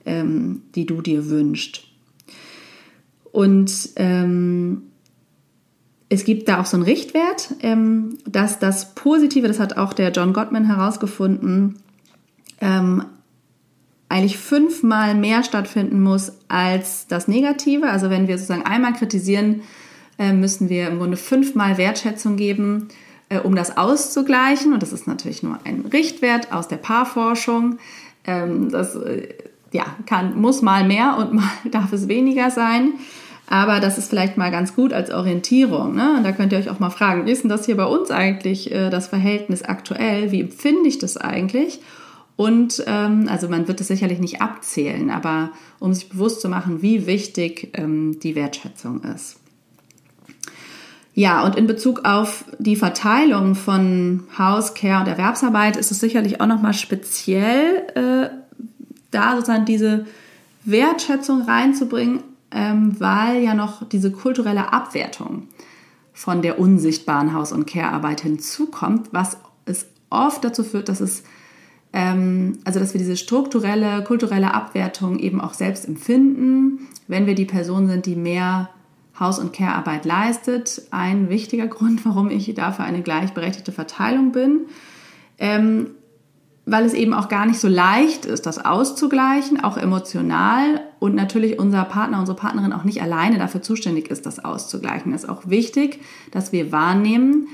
ähm, 0.06 0.64
die 0.76 0.86
du 0.86 1.02
dir 1.02 1.30
wünschst. 1.30 1.84
Und 3.32 3.90
ähm, 3.96 4.84
es 6.10 6.24
gibt 6.24 6.50
da 6.50 6.60
auch 6.60 6.66
so 6.66 6.76
einen 6.76 6.84
Richtwert, 6.84 7.54
ähm, 7.62 8.18
dass 8.26 8.60
das 8.60 8.96
Positive, 8.96 9.48
das 9.48 9.60
hat 9.60 9.78
auch 9.78 9.94
der 9.94 10.12
John 10.12 10.34
Gottman 10.34 10.66
herausgefunden, 10.66 11.78
ähm, 12.60 13.06
eigentlich 14.10 14.38
fünfmal 14.38 15.14
mehr 15.14 15.44
stattfinden 15.44 16.02
muss 16.02 16.34
als 16.48 17.06
das 17.08 17.28
Negative. 17.28 17.88
Also 17.88 18.10
wenn 18.10 18.28
wir 18.28 18.38
sozusagen 18.38 18.66
einmal 18.66 18.94
kritisieren, 18.94 19.62
äh, 20.18 20.34
müssen 20.34 20.68
wir 20.68 20.88
im 20.88 20.98
Grunde 20.98 21.16
fünfmal 21.16 21.78
Wertschätzung 21.78 22.36
geben, 22.36 22.90
äh, 23.30 23.40
um 23.40 23.56
das 23.56 23.78
auszugleichen. 23.78 24.74
Und 24.74 24.82
das 24.82 24.92
ist 24.92 25.08
natürlich 25.08 25.44
nur 25.44 25.60
ein 25.64 25.86
Richtwert 25.94 26.52
aus 26.52 26.68
der 26.68 26.78
Paarforschung. 26.78 27.78
Ähm, 28.26 28.72
das 28.72 28.96
äh, 28.96 29.30
ja, 29.72 29.86
kann, 30.08 30.42
muss 30.42 30.64
mal 30.64 30.84
mehr 30.84 31.16
und 31.18 31.34
mal 31.36 31.50
darf 31.72 31.94
es 31.94 32.08
weniger 32.08 32.50
sein. 32.50 32.94
Aber 33.48 33.80
das 33.80 33.98
ist 34.00 34.10
vielleicht 34.10 34.38
mal 34.38 34.52
ganz 34.52 34.76
gut 34.76 34.92
als 34.92 35.12
Orientierung. 35.12 35.96
Ne? 35.96 36.16
Und 36.18 36.24
da 36.24 36.32
könnt 36.32 36.52
ihr 36.52 36.60
euch 36.60 36.70
auch 36.70 36.80
mal 36.80 36.92
fragen, 36.92 37.26
wie 37.26 37.32
ist 37.32 37.44
denn 37.44 37.50
das 37.50 37.66
hier 37.66 37.78
bei 37.78 37.86
uns 37.86 38.12
eigentlich, 38.12 38.70
das 38.70 39.08
Verhältnis 39.08 39.64
aktuell? 39.64 40.32
Wie 40.32 40.42
empfinde 40.42 40.88
ich 40.88 41.00
das 41.00 41.18
eigentlich? 41.18 41.80
Und 42.40 42.86
ähm, 42.88 43.28
also 43.28 43.50
man 43.50 43.68
wird 43.68 43.82
es 43.82 43.90
sicherlich 43.90 44.20
nicht 44.20 44.42
abzählen, 44.42 45.10
aber 45.10 45.52
um 45.78 45.94
sich 45.94 46.08
bewusst 46.08 46.40
zu 46.40 46.48
machen, 46.48 46.82
wie 46.82 47.06
wichtig 47.06 47.74
ähm, 47.74 48.18
die 48.22 48.34
Wertschätzung 48.34 49.04
ist. 49.04 49.36
Ja, 51.14 51.44
und 51.44 51.58
in 51.58 51.68
Bezug 51.68 52.06
auf 52.06 52.46
die 52.58 52.78
Verteilung 52.78 53.56
von 53.56 54.24
Haus, 54.38 54.74
Care 54.74 55.02
und 55.02 55.10
Erwerbsarbeit 55.10 55.76
ist 55.76 55.92
es 55.92 56.00
sicherlich 56.00 56.40
auch 56.40 56.46
nochmal 56.46 56.74
speziell, 56.74 57.84
äh, 57.96 58.30
da 59.12 59.36
sozusagen 59.36 59.66
diese 59.66 60.06
Wertschätzung 60.64 61.42
reinzubringen, 61.42 62.24
ähm, 62.52 62.98
weil 63.02 63.44
ja 63.44 63.54
noch 63.54 63.86
diese 63.90 64.14
kulturelle 64.14 64.72
Abwertung 64.72 65.50
von 66.14 66.42
der 66.42 66.58
unsichtbaren 66.58 67.34
Haus- 67.34 67.52
und 67.52 67.68
Care-Arbeit 67.68 68.22
hinzukommt, 68.22 69.10
was 69.12 69.36
es 69.66 69.88
oft 70.10 70.46
dazu 70.46 70.64
führt, 70.64 70.88
dass 70.88 71.02
es 71.02 71.24
also 71.92 72.80
dass 72.80 72.94
wir 72.94 73.00
diese 73.00 73.18
strukturelle, 73.18 74.04
kulturelle 74.04 74.54
Abwertung 74.54 75.18
eben 75.18 75.42
auch 75.42 75.54
selbst 75.54 75.88
empfinden, 75.88 76.88
wenn 77.08 77.26
wir 77.26 77.36
die 77.36 77.46
Person 77.46 77.88
sind, 77.88 78.06
die 78.06 78.16
mehr 78.16 78.70
Haus- 79.20 79.40
und 79.40 79.54
Care-Arbeit 79.54 80.06
leistet. 80.06 80.84
Ein 80.92 81.30
wichtiger 81.30 81.68
Grund, 81.68 82.06
warum 82.06 82.30
ich 82.30 82.54
dafür 82.54 82.86
eine 82.86 83.02
gleichberechtigte 83.02 83.72
Verteilung 83.72 84.32
bin. 84.32 84.62
Ähm, 85.40 85.92
weil 86.72 86.86
es 86.86 86.94
eben 86.94 87.16
auch 87.16 87.30
gar 87.30 87.48
nicht 87.48 87.60
so 87.60 87.68
leicht 87.68 88.26
ist, 88.26 88.46
das 88.46 88.64
auszugleichen, 88.64 89.64
auch 89.64 89.78
emotional 89.78 90.82
und 91.00 91.16
natürlich 91.16 91.58
unser 91.58 91.84
Partner, 91.84 92.20
unsere 92.20 92.38
Partnerin 92.38 92.74
auch 92.74 92.84
nicht 92.84 93.02
alleine 93.02 93.40
dafür 93.40 93.64
zuständig 93.64 94.12
ist, 94.12 94.28
das 94.28 94.44
auszugleichen. 94.44 95.12
Es 95.14 95.24
ist 95.24 95.30
auch 95.30 95.50
wichtig, 95.50 96.00
dass 96.30 96.52
wir 96.52 96.72
wahrnehmen, 96.72 97.48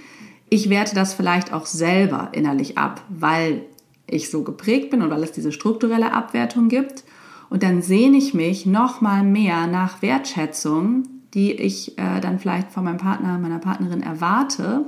ich 0.50 0.70
werte 0.70 0.96
das 0.96 1.13
vielleicht 1.13 1.54
auch 1.54 1.65
selber 1.65 2.30
innerlich 2.34 2.77
ab, 2.77 3.01
weil 3.10 3.62
ich 4.07 4.29
so 4.29 4.43
geprägt 4.43 4.91
bin 4.91 5.01
und 5.01 5.09
weil 5.09 5.24
es 5.24 5.31
diese 5.31 5.51
strukturelle 5.51 6.13
Abwertung 6.13 6.69
gibt. 6.69 7.03
Und 7.50 7.63
dann 7.63 7.81
sehne 7.81 8.17
ich 8.17 8.33
mich 8.33 8.65
noch 8.65 9.01
mal 9.01 9.24
mehr 9.24 9.67
nach 9.67 10.01
Wertschätzung, 10.01 11.03
die 11.33 11.51
ich 11.51 11.97
äh, 11.97 12.19
dann 12.21 12.39
vielleicht 12.39 12.71
von 12.71 12.83
meinem 12.83 12.97
Partner, 12.97 13.38
meiner 13.38 13.59
Partnerin 13.59 14.01
erwarte. 14.01 14.85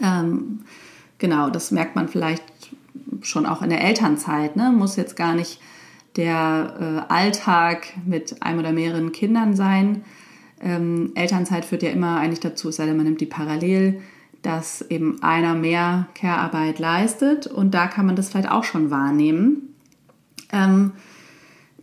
Ähm, 0.00 0.60
genau, 1.18 1.50
das 1.50 1.70
merkt 1.70 1.96
man 1.96 2.08
vielleicht 2.08 2.44
schon 3.22 3.46
auch 3.46 3.62
in 3.62 3.70
der 3.70 3.82
Elternzeit. 3.82 4.56
Ne? 4.56 4.72
Muss 4.72 4.96
jetzt 4.96 5.16
gar 5.16 5.34
nicht 5.34 5.60
der 6.16 7.06
äh, 7.08 7.12
Alltag 7.12 7.86
mit 8.04 8.42
einem 8.42 8.58
oder 8.58 8.72
mehreren 8.72 9.12
Kindern 9.12 9.54
sein. 9.54 10.04
Ähm, 10.60 11.12
Elternzeit 11.14 11.64
führt 11.64 11.82
ja 11.82 11.90
immer 11.90 12.18
eigentlich 12.18 12.40
dazu, 12.40 12.68
es 12.68 12.76
sei 12.76 12.86
denn, 12.86 12.96
man 12.96 13.06
nimmt 13.06 13.20
die 13.20 13.26
parallel, 13.26 14.00
dass 14.42 14.82
eben 14.82 15.22
einer 15.22 15.54
mehr 15.54 16.08
Care-Arbeit 16.14 16.78
leistet 16.78 17.46
und 17.46 17.72
da 17.72 17.86
kann 17.86 18.06
man 18.06 18.16
das 18.16 18.30
vielleicht 18.30 18.50
auch 18.50 18.64
schon 18.64 18.90
wahrnehmen. 18.90 19.74
Ähm, 20.52 20.92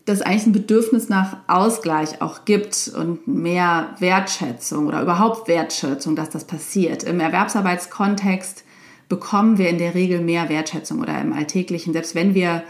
dass 0.05 0.21
eigentlich 0.21 0.47
ein 0.47 0.53
Bedürfnis 0.53 1.07
nach 1.07 1.37
Ausgleich 1.47 2.21
auch 2.21 2.43
gibt 2.43 2.91
und 2.97 3.27
mehr 3.27 3.95
Wertschätzung 3.99 4.87
oder 4.87 5.03
überhaupt 5.03 5.47
Wertschätzung, 5.47 6.15
dass 6.15 6.31
das 6.31 6.45
passiert. 6.45 7.03
Im 7.03 7.19
Erwerbsarbeitskontext 7.19 8.63
bekommen 9.07 9.59
wir 9.59 9.69
in 9.69 9.77
der 9.77 9.93
Regel 9.93 10.21
mehr 10.21 10.49
Wertschätzung 10.49 10.99
oder 10.99 11.21
im 11.21 11.31
Alltäglichen, 11.31 11.93
selbst 11.93 12.15
wenn 12.15 12.33
wir 12.33 12.63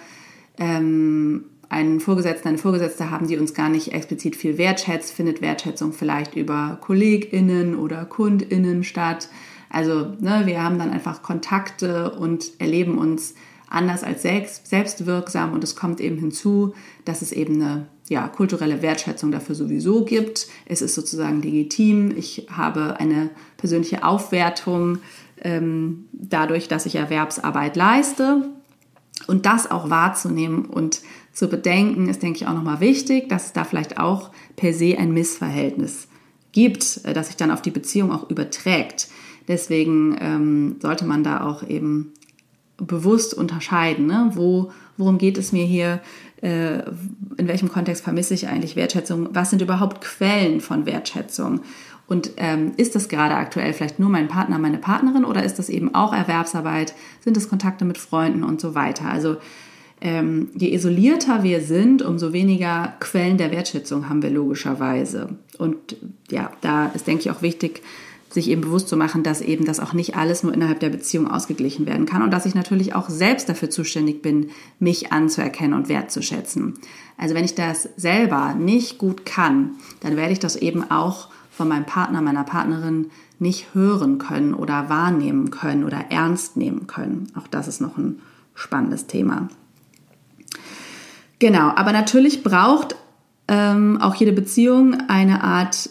ähm, 0.57 1.45
einen 1.69 1.99
Vorgesetzten, 1.99 2.49
eine 2.49 2.57
Vorgesetzte 2.57 3.09
haben, 3.09 3.27
die 3.27 3.37
uns 3.37 3.53
gar 3.53 3.69
nicht 3.69 3.93
explizit 3.93 4.35
viel 4.35 4.57
wertschätzt, 4.57 5.13
findet 5.13 5.41
Wertschätzung 5.41 5.93
vielleicht 5.93 6.35
über 6.35 6.77
KollegInnen 6.81 7.75
oder 7.75 8.05
KundInnen 8.05 8.83
statt. 8.83 9.29
Also 9.69 10.13
ne, 10.19 10.43
wir 10.45 10.63
haben 10.63 10.79
dann 10.79 10.91
einfach 10.91 11.21
Kontakte 11.21 12.11
und 12.11 12.59
erleben 12.59 12.97
uns 12.97 13.35
anders 13.69 14.03
als 14.03 14.23
selbst, 14.23 14.67
selbstwirksam 14.67 15.53
und 15.53 15.63
es 15.63 15.75
kommt 15.75 16.01
eben 16.01 16.17
hinzu, 16.17 16.73
dass 17.05 17.21
es 17.21 17.31
eben 17.31 17.55
eine 17.55 17.87
ja, 18.07 18.27
kulturelle 18.27 18.81
Wertschätzung 18.81 19.31
dafür 19.31 19.53
sowieso 19.53 20.03
gibt. 20.03 20.47
Es 20.65 20.81
ist 20.81 20.95
sozusagen 20.95 21.41
legitim. 21.41 22.11
Ich 22.17 22.47
habe 22.51 22.99
eine 22.99 23.29
persönliche 23.57 24.03
Aufwertung 24.03 24.97
ähm, 25.41 26.05
dadurch, 26.11 26.67
dass 26.67 26.87
ich 26.87 26.95
Erwerbsarbeit 26.95 27.75
leiste. 27.75 28.49
Und 29.27 29.45
das 29.45 29.69
auch 29.69 29.89
wahrzunehmen 29.89 30.65
und 30.65 31.01
zu 31.33 31.49
bedenken, 31.49 32.09
ist, 32.09 32.23
denke 32.23 32.37
ich, 32.37 32.47
auch 32.47 32.53
nochmal 32.53 32.79
wichtig, 32.79 33.29
dass 33.29 33.47
es 33.47 33.53
da 33.53 33.63
vielleicht 33.63 33.99
auch 33.99 34.31
per 34.55 34.73
se 34.73 34.97
ein 34.97 35.13
Missverhältnis 35.13 36.07
gibt, 36.51 37.01
äh, 37.03 37.13
das 37.13 37.27
sich 37.27 37.37
dann 37.37 37.51
auf 37.51 37.61
die 37.61 37.71
Beziehung 37.71 38.11
auch 38.11 38.29
überträgt. 38.29 39.08
Deswegen 39.49 40.15
ähm, 40.21 40.75
sollte 40.79 41.03
man 41.03 41.25
da 41.25 41.45
auch 41.45 41.67
eben 41.67 42.13
bewusst 42.77 43.33
unterscheiden, 43.33 44.05
ne? 44.05 44.31
Wo, 44.35 44.71
worum 44.95 45.17
geht 45.17 45.37
es 45.37 45.51
mir 45.51 45.65
hier, 45.65 45.99
äh, 46.41 46.79
in 47.35 47.47
welchem 47.47 47.67
Kontext 47.67 48.05
vermisse 48.05 48.33
ich 48.33 48.47
eigentlich 48.47 48.77
Wertschätzung, 48.77 49.29
was 49.33 49.49
sind 49.49 49.61
überhaupt 49.61 49.99
Quellen 49.99 50.61
von 50.61 50.85
Wertschätzung 50.85 51.59
und 52.09 52.31
ähm, 52.37 52.71
ist 52.77 52.95
das 52.95 53.07
gerade 53.07 53.35
aktuell 53.35 53.71
vielleicht 53.73 53.99
nur 53.99 54.09
mein 54.09 54.27
Partner, 54.27 54.57
meine 54.57 54.79
Partnerin 54.79 55.25
oder 55.25 55.43
ist 55.43 55.59
das 55.59 55.69
eben 55.69 55.93
auch 55.93 56.11
Erwerbsarbeit, 56.11 56.95
sind 57.21 57.37
es 57.37 57.49
Kontakte 57.49 57.85
mit 57.85 57.99
Freunden 57.99 58.43
und 58.43 58.59
so 58.59 58.73
weiter. 58.73 59.05
Also 59.09 59.37
ähm, 60.01 60.49
je 60.55 60.73
isolierter 60.73 61.43
wir 61.43 61.61
sind, 61.61 62.01
umso 62.01 62.33
weniger 62.33 62.93
Quellen 62.99 63.37
der 63.37 63.51
Wertschätzung 63.51 64.09
haben 64.09 64.23
wir 64.23 64.31
logischerweise. 64.31 65.37
Und 65.59 65.97
ja, 66.31 66.51
da 66.61 66.87
ist, 66.87 67.05
denke 67.05 67.21
ich, 67.21 67.31
auch 67.31 67.41
wichtig, 67.43 67.83
sich 68.29 68.49
eben 68.49 68.61
bewusst 68.61 68.87
zu 68.87 68.95
machen, 68.95 69.23
dass 69.23 69.41
eben 69.41 69.65
das 69.65 69.79
auch 69.79 69.93
nicht 69.93 70.15
alles 70.15 70.43
nur 70.43 70.53
innerhalb 70.53 70.79
der 70.79 70.89
Beziehung 70.89 71.29
ausgeglichen 71.29 71.85
werden 71.87 72.05
kann 72.05 72.21
und 72.21 72.31
dass 72.31 72.45
ich 72.45 72.55
natürlich 72.55 72.93
auch 72.93 73.09
selbst 73.09 73.49
dafür 73.49 73.69
zuständig 73.69 74.21
bin, 74.21 74.51
mich 74.79 75.11
anzuerkennen 75.11 75.73
und 75.73 75.89
wertzuschätzen. 75.89 76.75
Also 77.17 77.35
wenn 77.35 77.45
ich 77.45 77.55
das 77.55 77.89
selber 77.97 78.53
nicht 78.53 78.97
gut 78.97 79.25
kann, 79.25 79.71
dann 80.01 80.15
werde 80.15 80.31
ich 80.31 80.39
das 80.39 80.55
eben 80.55 80.89
auch 80.91 81.29
von 81.51 81.67
meinem 81.67 81.85
Partner, 81.85 82.21
meiner 82.21 82.43
Partnerin 82.43 83.09
nicht 83.39 83.73
hören 83.73 84.17
können 84.17 84.53
oder 84.53 84.89
wahrnehmen 84.89 85.49
können 85.49 85.83
oder 85.83 86.05
ernst 86.09 86.55
nehmen 86.55 86.87
können. 86.87 87.31
Auch 87.35 87.47
das 87.47 87.67
ist 87.67 87.81
noch 87.81 87.97
ein 87.97 88.19
spannendes 88.53 89.07
Thema. 89.07 89.49
Genau, 91.39 91.71
aber 91.75 91.93
natürlich 91.93 92.43
braucht 92.43 92.95
ähm, 93.47 93.99
auch 94.01 94.15
jede 94.15 94.33
Beziehung 94.33 94.97
eine 95.07 95.43
Art 95.43 95.89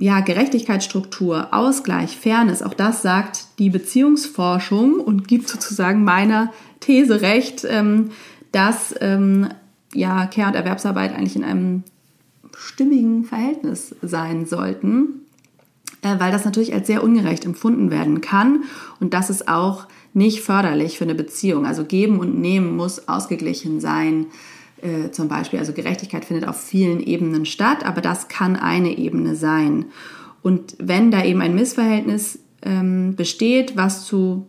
ja, 0.00 0.20
Gerechtigkeitsstruktur, 0.20 1.48
Ausgleich, 1.52 2.16
Fairness, 2.16 2.62
auch 2.62 2.72
das 2.72 3.02
sagt 3.02 3.44
die 3.58 3.68
Beziehungsforschung 3.68 4.94
und 4.94 5.28
gibt 5.28 5.46
sozusagen 5.48 6.04
meiner 6.04 6.52
These 6.80 7.20
recht, 7.20 7.66
ähm, 7.68 8.10
dass 8.50 8.94
ähm, 9.00 9.48
ja, 9.92 10.26
Care- 10.26 10.48
und 10.48 10.54
Erwerbsarbeit 10.54 11.14
eigentlich 11.14 11.36
in 11.36 11.44
einem 11.44 11.82
stimmigen 12.56 13.24
Verhältnis 13.24 13.94
sein 14.00 14.46
sollten, 14.46 15.26
äh, 16.00 16.18
weil 16.18 16.32
das 16.32 16.46
natürlich 16.46 16.72
als 16.72 16.86
sehr 16.86 17.04
ungerecht 17.04 17.44
empfunden 17.44 17.90
werden 17.90 18.22
kann 18.22 18.64
und 19.00 19.12
das 19.12 19.28
ist 19.28 19.48
auch 19.48 19.86
nicht 20.14 20.40
förderlich 20.40 20.96
für 20.96 21.04
eine 21.04 21.14
Beziehung. 21.14 21.66
Also 21.66 21.84
geben 21.84 22.18
und 22.18 22.40
nehmen 22.40 22.74
muss 22.74 23.06
ausgeglichen 23.06 23.80
sein 23.80 24.26
äh, 24.82 25.10
zum 25.10 25.28
Beispiel. 25.28 25.58
Also 25.58 25.72
Gerechtigkeit 25.72 26.24
findet 26.24 26.48
auf 26.48 26.60
vielen 26.60 27.00
Ebenen 27.00 27.46
statt, 27.46 27.84
aber 27.84 28.00
das 28.00 28.28
kann 28.28 28.56
eine 28.56 28.96
Ebene 28.96 29.34
sein. 29.34 29.86
Und 30.42 30.76
wenn 30.78 31.10
da 31.10 31.24
eben 31.24 31.40
ein 31.42 31.54
Missverhältnis 31.54 32.38
ähm, 32.62 33.14
besteht, 33.14 33.76
was 33.76 34.06
zu 34.06 34.46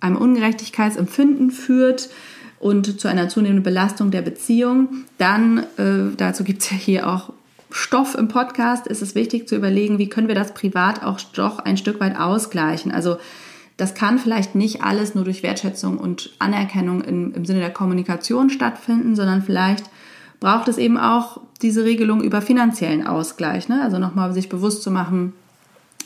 einem 0.00 0.16
Ungerechtigkeitsempfinden 0.16 1.50
führt 1.50 2.10
und 2.58 3.00
zu 3.00 3.08
einer 3.08 3.28
zunehmenden 3.28 3.62
Belastung 3.62 4.10
der 4.10 4.22
Beziehung, 4.22 5.04
dann, 5.18 5.58
äh, 5.76 6.14
dazu 6.16 6.44
gibt 6.44 6.62
es 6.62 6.70
ja 6.70 6.76
hier 6.76 7.08
auch 7.08 7.32
Stoff 7.70 8.16
im 8.16 8.28
Podcast, 8.28 8.86
ist 8.86 9.00
es 9.00 9.14
wichtig 9.14 9.48
zu 9.48 9.54
überlegen, 9.54 9.98
wie 9.98 10.08
können 10.08 10.28
wir 10.28 10.34
das 10.34 10.54
privat 10.54 11.04
auch 11.04 11.20
doch 11.34 11.60
ein 11.60 11.76
Stück 11.76 12.00
weit 12.00 12.18
ausgleichen. 12.18 12.90
Also 12.90 13.16
das 13.80 13.94
kann 13.94 14.18
vielleicht 14.18 14.54
nicht 14.54 14.82
alles 14.82 15.14
nur 15.14 15.24
durch 15.24 15.42
Wertschätzung 15.42 15.96
und 15.98 16.32
Anerkennung 16.38 17.02
im, 17.02 17.32
im 17.34 17.44
Sinne 17.46 17.60
der 17.60 17.72
Kommunikation 17.72 18.50
stattfinden, 18.50 19.16
sondern 19.16 19.42
vielleicht 19.42 19.84
braucht 20.38 20.68
es 20.68 20.76
eben 20.76 20.98
auch 20.98 21.40
diese 21.62 21.84
Regelung 21.84 22.22
über 22.22 22.42
finanziellen 22.42 23.06
Ausgleich. 23.06 23.68
Ne? 23.68 23.80
Also 23.82 23.98
nochmal 23.98 24.32
sich 24.34 24.48
bewusst 24.48 24.82
zu 24.82 24.90
machen, 24.90 25.32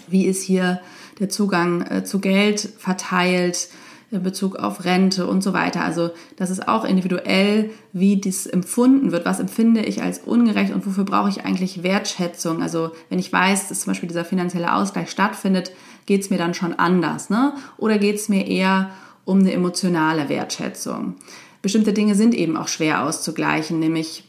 wie 0.07 0.27
ist 0.27 0.43
hier 0.43 0.81
der 1.19 1.29
Zugang 1.29 1.83
äh, 1.83 2.05
zu 2.05 2.21
Geld 2.21 2.61
verteilt 2.79 3.69
in 4.11 4.23
Bezug 4.23 4.57
auf 4.57 4.85
Rente 4.85 5.27
und 5.27 5.43
so 5.43 5.53
weiter. 5.53 5.83
Also 5.83 6.11
das 6.37 6.51
ist 6.51 6.69
auch 6.69 6.85
individuell, 6.85 7.71
wie 7.93 8.17
dies 8.17 8.47
empfunden 8.47 9.11
wird. 9.11 9.25
Was 9.25 9.41
empfinde 9.41 9.81
ich 9.81 10.03
als 10.03 10.21
ungerecht 10.21 10.73
und 10.73 10.87
wofür 10.87 11.05
brauche 11.05 11.29
ich 11.29 11.45
eigentlich 11.45 11.83
Wertschätzung? 11.83 12.63
Also 12.63 12.93
wenn 13.09 13.19
ich 13.19 13.33
weiß, 13.33 13.69
dass 13.69 13.81
zum 13.81 13.91
Beispiel 13.91 14.09
dieser 14.09 14.25
finanzielle 14.25 14.75
Ausgleich 14.75 15.11
stattfindet, 15.11 15.73
geht 16.07 16.23
es 16.23 16.31
mir 16.31 16.39
dann 16.39 16.55
schon 16.55 16.75
anders? 16.75 17.31
Ne? 17.31 17.55
Oder 17.77 17.99
geht 17.99 18.17
es 18.17 18.29
mir 18.29 18.47
eher 18.47 18.91
um 19.25 19.41
eine 19.41 19.53
emotionale 19.53 20.29
Wertschätzung? 20.29 21.17
Bestimmte 21.63 21.93
Dinge 21.93 22.15
sind 22.15 22.35
eben 22.35 22.57
auch 22.57 22.69
schwer 22.69 23.05
auszugleichen, 23.05 23.79
nämlich, 23.79 24.25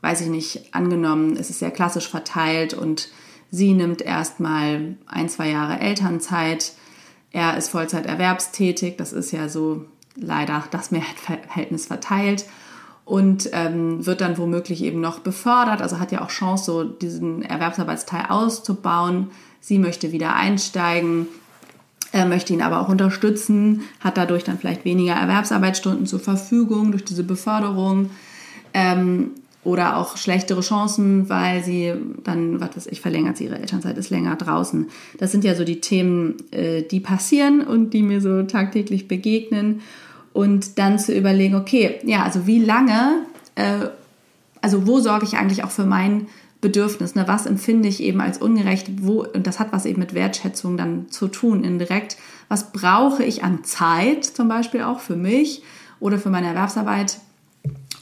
weiß 0.00 0.22
ich 0.22 0.28
nicht, 0.28 0.74
angenommen, 0.74 1.36
es 1.36 1.50
ist 1.50 1.60
sehr 1.60 1.70
klassisch 1.70 2.08
verteilt 2.08 2.74
und 2.74 3.08
sie 3.50 3.74
nimmt 3.74 4.02
erstmal 4.02 4.96
ein, 5.06 5.28
zwei 5.28 5.50
Jahre 5.50 5.78
Elternzeit, 5.78 6.72
er 7.32 7.56
ist 7.56 7.68
Vollzeit 7.68 8.06
erwerbstätig, 8.06 8.96
das 8.96 9.12
ist 9.12 9.30
ja 9.30 9.48
so 9.48 9.84
leider 10.16 10.64
das 10.72 10.90
Mehrheitsverhältnis 10.90 11.86
verteilt 11.86 12.44
und 13.04 13.50
ähm, 13.52 14.04
wird 14.06 14.20
dann 14.20 14.38
womöglich 14.38 14.82
eben 14.82 15.00
noch 15.00 15.20
befördert, 15.20 15.82
also 15.82 15.98
hat 15.98 16.12
ja 16.12 16.22
auch 16.22 16.28
Chance, 16.28 16.64
so 16.64 16.84
diesen 16.84 17.42
Erwerbsarbeitsteil 17.42 18.26
auszubauen. 18.28 19.30
Sie 19.60 19.78
möchte 19.78 20.12
wieder 20.12 20.34
einsteigen, 20.34 21.26
er 22.12 22.26
möchte 22.26 22.52
ihn 22.52 22.62
aber 22.62 22.80
auch 22.80 22.88
unterstützen, 22.88 23.82
hat 24.00 24.16
dadurch 24.16 24.42
dann 24.42 24.58
vielleicht 24.58 24.84
weniger 24.84 25.14
Erwerbsarbeitsstunden 25.14 26.06
zur 26.06 26.20
Verfügung 26.20 26.90
durch 26.90 27.04
diese 27.04 27.22
Beförderung 27.22 28.10
ähm, 28.74 29.30
oder 29.62 29.96
auch 29.96 30.16
schlechtere 30.16 30.62
Chancen, 30.62 31.28
weil 31.28 31.62
sie 31.62 31.92
dann, 32.24 32.60
was 32.60 32.76
weiß 32.76 32.86
ich, 32.86 33.00
verlängert 33.00 33.36
sie 33.36 33.44
ihre 33.44 33.58
Elternzeit, 33.58 33.96
ist 33.96 34.10
länger 34.10 34.34
draußen. 34.36 34.88
Das 35.18 35.30
sind 35.30 35.44
ja 35.44 35.54
so 35.54 35.64
die 35.64 35.80
Themen, 35.80 36.36
äh, 36.50 36.82
die 36.82 37.00
passieren 37.00 37.60
und 37.60 37.90
die 37.90 38.02
mir 38.02 38.20
so 38.20 38.42
tagtäglich 38.42 39.06
begegnen. 39.06 39.80
Und 40.32 40.78
dann 40.78 40.98
zu 40.98 41.12
überlegen, 41.12 41.56
okay, 41.56 42.00
ja, 42.04 42.22
also 42.22 42.46
wie 42.46 42.60
lange, 42.60 43.24
äh, 43.56 43.88
also 44.60 44.86
wo 44.86 45.00
sorge 45.00 45.26
ich 45.26 45.36
eigentlich 45.36 45.64
auch 45.64 45.70
für 45.70 45.84
mein 45.84 46.28
Bedürfnis, 46.60 47.14
ne? 47.14 47.26
was 47.26 47.46
empfinde 47.46 47.88
ich 47.88 48.02
eben 48.02 48.20
als 48.20 48.38
ungerecht, 48.38 49.02
wo, 49.02 49.24
und 49.24 49.46
das 49.46 49.58
hat 49.58 49.72
was 49.72 49.86
eben 49.86 50.00
mit 50.00 50.14
Wertschätzung 50.14 50.76
dann 50.76 51.10
zu 51.10 51.28
tun, 51.28 51.64
indirekt, 51.64 52.16
was 52.48 52.72
brauche 52.72 53.24
ich 53.24 53.42
an 53.42 53.64
Zeit 53.64 54.24
zum 54.24 54.48
Beispiel 54.48 54.82
auch 54.82 55.00
für 55.00 55.16
mich 55.16 55.62
oder 56.00 56.18
für 56.18 56.30
meine 56.30 56.48
Erwerbsarbeit, 56.48 57.18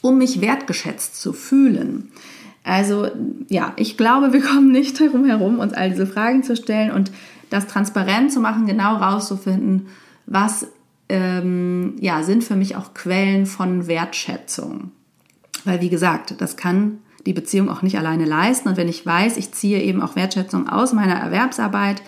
um 0.00 0.18
mich 0.18 0.40
wertgeschätzt 0.40 1.20
zu 1.20 1.32
fühlen. 1.32 2.10
Also 2.64 3.08
ja, 3.48 3.72
ich 3.76 3.96
glaube, 3.96 4.32
wir 4.32 4.42
kommen 4.42 4.72
nicht 4.72 5.00
darum 5.00 5.24
herum, 5.24 5.60
uns 5.60 5.72
all 5.72 5.90
diese 5.90 6.06
Fragen 6.06 6.42
zu 6.42 6.56
stellen 6.56 6.90
und 6.90 7.12
das 7.50 7.66
transparent 7.66 8.32
zu 8.32 8.40
machen, 8.40 8.66
genau 8.66 8.96
rauszufinden, 8.96 9.86
was 10.26 10.66
ähm, 11.08 11.96
ja, 12.00 12.22
sind 12.22 12.44
für 12.44 12.56
mich 12.56 12.76
auch 12.76 12.92
Quellen 12.92 13.46
von 13.46 13.86
Wertschätzung. 13.86 14.90
Weil 15.64 15.80
wie 15.80 15.88
gesagt, 15.88 16.34
das 16.40 16.56
kann 16.56 16.98
die 17.26 17.32
Beziehung 17.32 17.68
auch 17.68 17.82
nicht 17.82 17.98
alleine 17.98 18.24
leisten. 18.24 18.68
Und 18.68 18.76
wenn 18.76 18.88
ich 18.88 19.04
weiß, 19.04 19.36
ich 19.36 19.52
ziehe 19.52 19.82
eben 19.82 20.02
auch 20.02 20.16
Wertschätzung 20.16 20.68
aus 20.68 20.92
meiner 20.92 21.14
Erwerbsarbeit, 21.14 22.02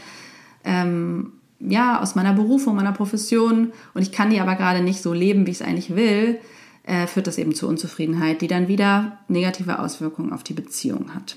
ähm, 0.65 1.33
ja, 1.61 2.01
aus 2.01 2.15
meiner 2.15 2.33
Berufung, 2.33 2.77
meiner 2.77 2.93
Profession 2.93 3.73
und 3.93 4.03
ich 4.03 4.13
kann 4.13 4.31
die 4.31 4.41
aber 4.41 4.57
gerade 4.57 4.83
nicht 4.83 5.03
so 5.03 5.13
leben, 5.13 5.47
wie 5.47 5.51
ich 5.51 5.61
es 5.61 5.67
eigentlich 5.67 5.95
will, 5.95 6.39
äh, 6.85 7.07
führt 7.07 7.27
das 7.27 7.39
eben 7.39 7.55
zu 7.55 7.69
Unzufriedenheit, 7.69 8.41
die 8.41 8.49
dann 8.49 8.69
wieder 8.69 9.19
negative 9.29 9.79
Auswirkungen 9.79 10.33
auf 10.33 10.43
die 10.43 10.55
Beziehung 10.55 11.15
hat. 11.15 11.37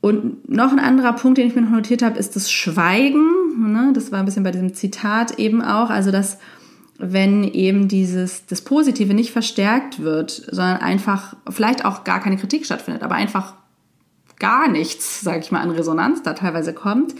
Und 0.00 0.50
noch 0.50 0.70
ein 0.70 0.80
anderer 0.80 1.14
Punkt, 1.14 1.38
den 1.38 1.46
ich 1.46 1.54
mir 1.54 1.62
noch 1.62 1.70
notiert 1.70 2.02
habe, 2.02 2.18
ist 2.18 2.36
das 2.36 2.52
Schweigen. 2.52 3.72
Ne? 3.72 3.92
Das 3.94 4.12
war 4.12 4.18
ein 4.18 4.26
bisschen 4.26 4.42
bei 4.42 4.50
diesem 4.50 4.74
Zitat 4.74 5.38
eben 5.38 5.62
auch. 5.62 5.88
Also, 5.88 6.10
dass 6.10 6.38
wenn 6.98 7.44
eben 7.44 7.88
dieses, 7.88 8.46
das 8.46 8.62
Positive 8.62 9.14
nicht 9.14 9.32
verstärkt 9.32 10.02
wird, 10.02 10.30
sondern 10.30 10.78
einfach, 10.78 11.36
vielleicht 11.50 11.84
auch 11.84 12.04
gar 12.04 12.20
keine 12.20 12.36
Kritik 12.36 12.64
stattfindet, 12.64 13.02
aber 13.02 13.16
einfach 13.16 13.54
gar 14.38 14.68
nichts, 14.68 15.20
sage 15.20 15.40
ich 15.40 15.50
mal, 15.50 15.60
an 15.60 15.70
Resonanz 15.70 16.22
da 16.22 16.34
teilweise 16.34 16.72
kommt, 16.72 17.14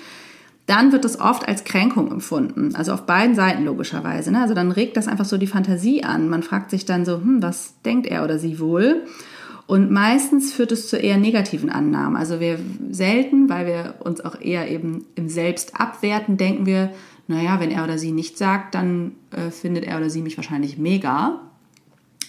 dann 0.66 0.92
wird 0.92 1.04
das 1.04 1.20
oft 1.20 1.46
als 1.46 1.64
Kränkung 1.64 2.10
empfunden. 2.10 2.74
Also 2.74 2.92
auf 2.92 3.04
beiden 3.04 3.34
Seiten 3.34 3.64
logischerweise. 3.64 4.30
Ne? 4.30 4.40
Also 4.40 4.54
dann 4.54 4.70
regt 4.70 4.96
das 4.96 5.08
einfach 5.08 5.26
so 5.26 5.36
die 5.36 5.46
Fantasie 5.46 6.04
an. 6.04 6.28
Man 6.28 6.42
fragt 6.42 6.70
sich 6.70 6.86
dann 6.86 7.04
so, 7.04 7.16
hm, 7.16 7.42
was 7.42 7.80
denkt 7.82 8.06
er 8.06 8.24
oder 8.24 8.38
sie 8.38 8.58
wohl? 8.58 9.02
Und 9.66 9.90
meistens 9.90 10.52
führt 10.52 10.72
es 10.72 10.88
zu 10.88 10.96
eher 10.96 11.16
negativen 11.16 11.70
Annahmen. 11.70 12.16
Also 12.16 12.40
wir 12.40 12.58
selten, 12.90 13.48
weil 13.48 13.66
wir 13.66 13.94
uns 14.00 14.22
auch 14.22 14.40
eher 14.40 14.70
eben 14.70 15.06
im 15.14 15.28
Selbst 15.28 15.78
abwerten, 15.78 16.36
denken 16.36 16.66
wir, 16.66 16.90
naja, 17.26 17.60
wenn 17.60 17.70
er 17.70 17.84
oder 17.84 17.98
sie 17.98 18.12
nicht 18.12 18.36
sagt, 18.36 18.74
dann 18.74 19.12
äh, 19.30 19.50
findet 19.50 19.84
er 19.84 19.96
oder 19.96 20.10
sie 20.10 20.22
mich 20.22 20.36
wahrscheinlich 20.36 20.78
mega, 20.78 21.40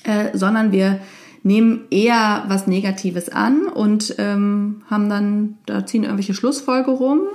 äh, 0.03 0.38
sondern 0.38 0.71
wir 0.71 0.99
nehmen 1.43 1.81
eher 1.91 2.45
was 2.47 2.65
Negatives 2.65 3.29
an 3.29 3.67
und 3.67 4.15
ähm, 4.17 4.81
haben 4.89 5.10
dann, 5.10 5.58
da 5.65 5.86
ziehen 5.86 6.03
irgendwelche 6.03 6.34
Schlussfolgerungen 6.34 7.27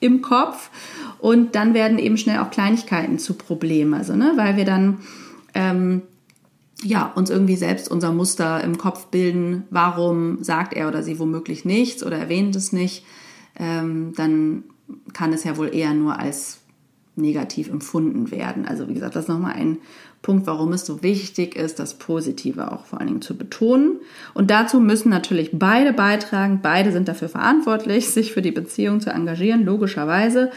im 0.00 0.22
Kopf. 0.22 0.70
Und 1.18 1.54
dann 1.54 1.74
werden 1.74 1.98
eben 1.98 2.16
schnell 2.16 2.38
auch 2.38 2.50
Kleinigkeiten 2.50 3.18
zu 3.18 3.34
Problemen, 3.34 3.94
also 3.94 4.16
ne, 4.16 4.32
weil 4.36 4.56
wir 4.56 4.64
dann 4.64 4.98
ähm, 5.54 6.02
ja, 6.82 7.12
uns 7.14 7.30
irgendwie 7.30 7.56
selbst 7.56 7.88
unser 7.90 8.12
Muster 8.12 8.62
im 8.64 8.78
Kopf 8.78 9.06
bilden, 9.06 9.64
warum 9.70 10.42
sagt 10.42 10.72
er 10.72 10.88
oder 10.88 11.02
sie 11.02 11.18
womöglich 11.18 11.64
nichts 11.64 12.02
oder 12.04 12.18
erwähnt 12.18 12.56
es 12.56 12.72
nicht, 12.72 13.04
ähm, 13.56 14.12
dann 14.16 14.64
kann 15.12 15.32
es 15.32 15.44
ja 15.44 15.56
wohl 15.56 15.74
eher 15.74 15.94
nur 15.94 16.18
als 16.18 16.61
negativ 17.14 17.68
empfunden 17.68 18.30
werden. 18.30 18.66
Also 18.66 18.88
wie 18.88 18.94
gesagt, 18.94 19.16
das 19.16 19.24
ist 19.24 19.28
nochmal 19.28 19.54
ein 19.54 19.78
Punkt, 20.22 20.46
warum 20.46 20.72
es 20.72 20.86
so 20.86 21.02
wichtig 21.02 21.56
ist, 21.56 21.78
das 21.78 21.94
Positive 21.94 22.72
auch 22.72 22.86
vor 22.86 23.00
allen 23.00 23.08
Dingen 23.08 23.22
zu 23.22 23.36
betonen. 23.36 23.96
Und 24.34 24.50
dazu 24.50 24.80
müssen 24.80 25.10
natürlich 25.10 25.50
beide 25.52 25.92
beitragen, 25.92 26.60
beide 26.62 26.92
sind 26.92 27.08
dafür 27.08 27.28
verantwortlich, 27.28 28.08
sich 28.08 28.32
für 28.32 28.40
die 28.40 28.52
Beziehung 28.52 29.00
zu 29.00 29.10
engagieren, 29.10 29.64
logischerweise. 29.64 30.50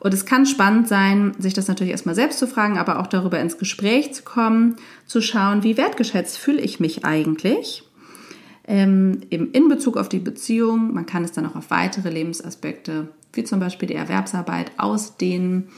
Und 0.00 0.12
es 0.12 0.26
kann 0.26 0.44
spannend 0.44 0.88
sein, 0.88 1.32
sich 1.38 1.54
das 1.54 1.68
natürlich 1.68 1.92
erstmal 1.92 2.14
selbst 2.14 2.38
zu 2.38 2.46
fragen, 2.46 2.76
aber 2.76 3.00
auch 3.00 3.06
darüber 3.06 3.40
ins 3.40 3.56
Gespräch 3.56 4.12
zu 4.12 4.22
kommen, 4.22 4.76
zu 5.06 5.22
schauen, 5.22 5.62
wie 5.62 5.78
wertgeschätzt 5.78 6.36
fühle 6.36 6.60
ich 6.60 6.78
mich 6.78 7.06
eigentlich. 7.06 7.84
Ähm, 8.66 9.20
eben 9.30 9.50
in 9.52 9.68
Bezug 9.68 9.96
auf 9.96 10.10
die 10.10 10.18
Beziehung. 10.18 10.92
Man 10.92 11.06
kann 11.06 11.24
es 11.24 11.32
dann 11.32 11.46
auch 11.46 11.56
auf 11.56 11.70
weitere 11.70 12.10
Lebensaspekte, 12.10 13.08
wie 13.36 13.44
zum 13.44 13.60
Beispiel 13.60 13.88
die 13.88 13.94
Erwerbsarbeit, 13.94 14.72
ausdehnen, 14.76 15.68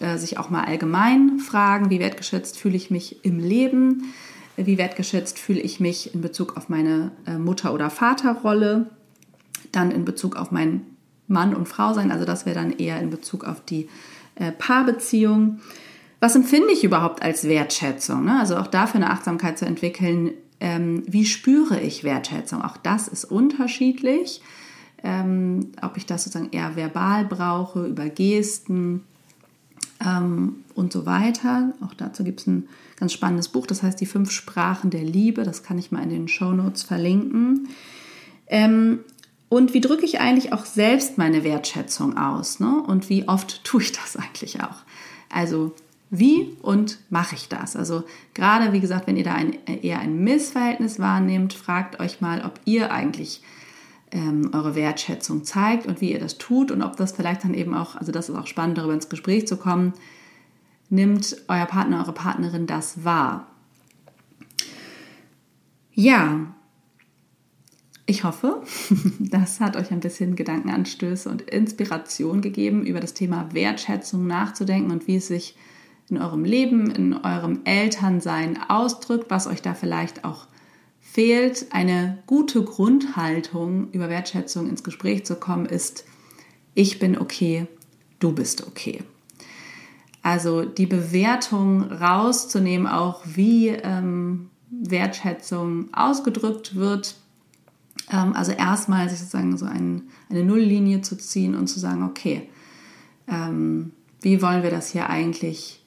äh, 0.00 0.18
sich 0.18 0.38
auch 0.38 0.50
mal 0.50 0.64
allgemein 0.64 1.38
fragen, 1.38 1.90
wie 1.90 2.00
wertgeschätzt 2.00 2.58
fühle 2.58 2.76
ich 2.76 2.90
mich 2.90 3.24
im 3.24 3.38
Leben, 3.38 4.12
wie 4.56 4.78
wertgeschätzt 4.78 5.38
fühle 5.38 5.60
ich 5.60 5.80
mich 5.80 6.14
in 6.14 6.20
Bezug 6.20 6.56
auf 6.56 6.68
meine 6.68 7.12
äh, 7.26 7.38
Mutter- 7.38 7.74
oder 7.74 7.90
Vaterrolle, 7.90 8.90
dann 9.72 9.90
in 9.90 10.04
Bezug 10.04 10.36
auf 10.36 10.50
mein 10.50 10.82
Mann 11.26 11.54
und 11.54 11.68
Frau 11.68 11.94
sein. 11.94 12.10
Also 12.10 12.24
das 12.24 12.46
wäre 12.46 12.56
dann 12.56 12.72
eher 12.72 13.00
in 13.00 13.10
Bezug 13.10 13.44
auf 13.44 13.64
die 13.64 13.88
äh, 14.34 14.52
Paarbeziehung. 14.52 15.60
Was 16.18 16.36
empfinde 16.36 16.72
ich 16.72 16.84
überhaupt 16.84 17.22
als 17.22 17.44
Wertschätzung? 17.44 18.24
Ne? 18.24 18.38
Also 18.38 18.56
auch 18.56 18.66
dafür 18.66 18.96
eine 18.96 19.10
Achtsamkeit 19.10 19.58
zu 19.58 19.64
entwickeln. 19.64 20.32
Ähm, 20.60 21.02
wie 21.06 21.24
spüre 21.24 21.80
ich 21.80 22.04
Wertschätzung? 22.04 22.62
Auch 22.62 22.76
das 22.76 23.08
ist 23.08 23.24
unterschiedlich. 23.24 24.42
Ähm, 25.02 25.72
ob 25.82 25.96
ich 25.96 26.06
das 26.06 26.24
sozusagen 26.24 26.52
eher 26.52 26.76
verbal 26.76 27.24
brauche, 27.24 27.86
über 27.86 28.08
Gesten 28.08 29.02
ähm, 30.04 30.64
und 30.74 30.92
so 30.92 31.06
weiter. 31.06 31.72
Auch 31.84 31.94
dazu 31.94 32.24
gibt 32.24 32.40
es 32.40 32.46
ein 32.46 32.68
ganz 32.96 33.12
spannendes 33.12 33.48
Buch, 33.48 33.66
das 33.66 33.82
heißt 33.82 34.00
Die 34.00 34.06
fünf 34.06 34.30
Sprachen 34.30 34.90
der 34.90 35.04
Liebe. 35.04 35.44
Das 35.44 35.62
kann 35.62 35.78
ich 35.78 35.90
mal 35.90 36.02
in 36.02 36.10
den 36.10 36.28
Show 36.28 36.52
Notes 36.52 36.82
verlinken. 36.82 37.68
Ähm, 38.46 39.00
und 39.48 39.74
wie 39.74 39.80
drücke 39.80 40.04
ich 40.04 40.20
eigentlich 40.20 40.52
auch 40.52 40.64
selbst 40.64 41.18
meine 41.18 41.42
Wertschätzung 41.44 42.16
aus? 42.16 42.60
Ne? 42.60 42.82
Und 42.86 43.08
wie 43.08 43.28
oft 43.28 43.64
tue 43.64 43.82
ich 43.82 43.92
das 43.92 44.16
eigentlich 44.16 44.62
auch? 44.62 44.76
Also 45.28 45.74
wie 46.10 46.56
und 46.62 46.98
mache 47.08 47.36
ich 47.36 47.48
das? 47.48 47.76
Also 47.76 48.04
gerade, 48.34 48.72
wie 48.72 48.80
gesagt, 48.80 49.06
wenn 49.06 49.16
ihr 49.16 49.24
da 49.24 49.34
ein, 49.34 49.56
eher 49.66 50.00
ein 50.00 50.22
Missverhältnis 50.24 50.98
wahrnehmt, 50.98 51.52
fragt 51.52 52.00
euch 52.00 52.20
mal, 52.20 52.44
ob 52.44 52.60
ihr 52.64 52.90
eigentlich 52.90 53.42
ähm, 54.12 54.50
eure 54.52 54.74
Wertschätzung 54.74 55.44
zeigt 55.44 55.86
und 55.86 56.00
wie 56.00 56.12
ihr 56.12 56.18
das 56.18 56.38
tut 56.38 56.70
und 56.70 56.82
ob 56.82 56.96
das 56.96 57.12
vielleicht 57.12 57.44
dann 57.44 57.54
eben 57.54 57.74
auch, 57.74 57.96
also 57.96 58.12
das 58.12 58.28
ist 58.28 58.36
auch 58.36 58.46
spannend, 58.46 58.78
darüber 58.78 58.94
ins 58.94 59.08
Gespräch 59.08 59.46
zu 59.46 59.56
kommen, 59.56 59.92
nimmt 60.88 61.36
euer 61.48 61.66
Partner, 61.66 61.98
eure 62.00 62.12
Partnerin 62.12 62.66
das 62.66 63.04
wahr? 63.04 63.46
Ja, 65.92 66.54
ich 68.06 68.24
hoffe, 68.24 68.62
das 69.20 69.60
hat 69.60 69.76
euch 69.76 69.92
ein 69.92 70.00
bisschen 70.00 70.34
Gedankenanstöße 70.34 71.28
und 71.28 71.42
Inspiration 71.42 72.40
gegeben, 72.40 72.84
über 72.84 72.98
das 72.98 73.14
Thema 73.14 73.52
Wertschätzung 73.52 74.26
nachzudenken 74.26 74.90
und 74.90 75.06
wie 75.06 75.16
es 75.16 75.28
sich 75.28 75.56
in 76.08 76.18
eurem 76.18 76.44
Leben, 76.44 76.90
in 76.90 77.14
eurem 77.14 77.60
Elternsein 77.64 78.58
ausdrückt, 78.68 79.30
was 79.30 79.46
euch 79.46 79.62
da 79.62 79.74
vielleicht 79.74 80.24
auch 80.24 80.48
fehlt. 81.12 81.66
Eine 81.70 82.18
gute 82.26 82.62
Grundhaltung 82.62 83.90
über 83.92 84.08
Wertschätzung 84.08 84.68
ins 84.68 84.84
Gespräch 84.84 85.24
zu 85.24 85.36
kommen 85.36 85.66
ist, 85.66 86.04
ich 86.74 86.98
bin 86.98 87.18
okay, 87.18 87.66
du 88.20 88.32
bist 88.32 88.66
okay. 88.66 89.02
Also 90.22 90.64
die 90.64 90.86
Bewertung 90.86 91.82
rauszunehmen, 91.82 92.86
auch 92.86 93.22
wie 93.24 93.68
ähm, 93.68 94.50
Wertschätzung 94.70 95.92
ausgedrückt 95.92 96.76
wird, 96.76 97.16
ähm, 98.10 98.34
also 98.34 98.52
erstmal 98.52 99.08
sich 99.08 99.18
sozusagen 99.18 99.56
so 99.56 99.66
ein, 99.66 100.02
eine 100.28 100.44
Nulllinie 100.44 101.00
zu 101.00 101.16
ziehen 101.16 101.54
und 101.54 101.66
zu 101.66 101.80
sagen, 101.80 102.02
okay, 102.04 102.48
ähm, 103.26 103.92
wie 104.20 104.42
wollen 104.42 104.62
wir 104.62 104.70
das 104.70 104.90
hier 104.90 105.08
eigentlich 105.08 105.79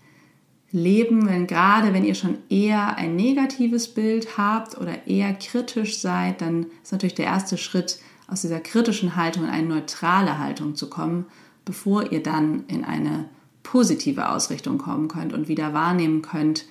leben, 0.73 1.29
wenn 1.29 1.45
gerade 1.47 1.93
wenn 1.93 2.03
ihr 2.03 2.15
schon 2.15 2.39
eher 2.49 2.97
ein 2.97 3.15
negatives 3.15 3.87
Bild 3.87 4.37
habt 4.37 4.77
oder 4.77 5.07
eher 5.07 5.33
kritisch 5.35 5.99
seid, 5.99 6.41
dann 6.41 6.65
ist 6.81 6.91
natürlich 6.91 7.15
der 7.15 7.27
erste 7.27 7.57
Schritt 7.57 7.99
aus 8.27 8.41
dieser 8.41 8.59
kritischen 8.59 9.15
Haltung 9.15 9.43
in 9.43 9.49
eine 9.51 9.67
neutrale 9.67 10.39
Haltung 10.39 10.75
zu 10.75 10.89
kommen, 10.89 11.27
bevor 11.63 12.11
ihr 12.11 12.23
dann 12.23 12.63
in 12.67 12.83
eine 12.83 13.29
positive 13.61 14.29
Ausrichtung 14.29 14.79
kommen 14.79 15.07
könnt 15.07 15.31
und 15.31 15.47
wieder 15.47 15.73
wahrnehmen 15.73 16.23
könnt, 16.23 16.65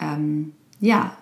ähm, 0.00 0.52
ja, 0.80 1.16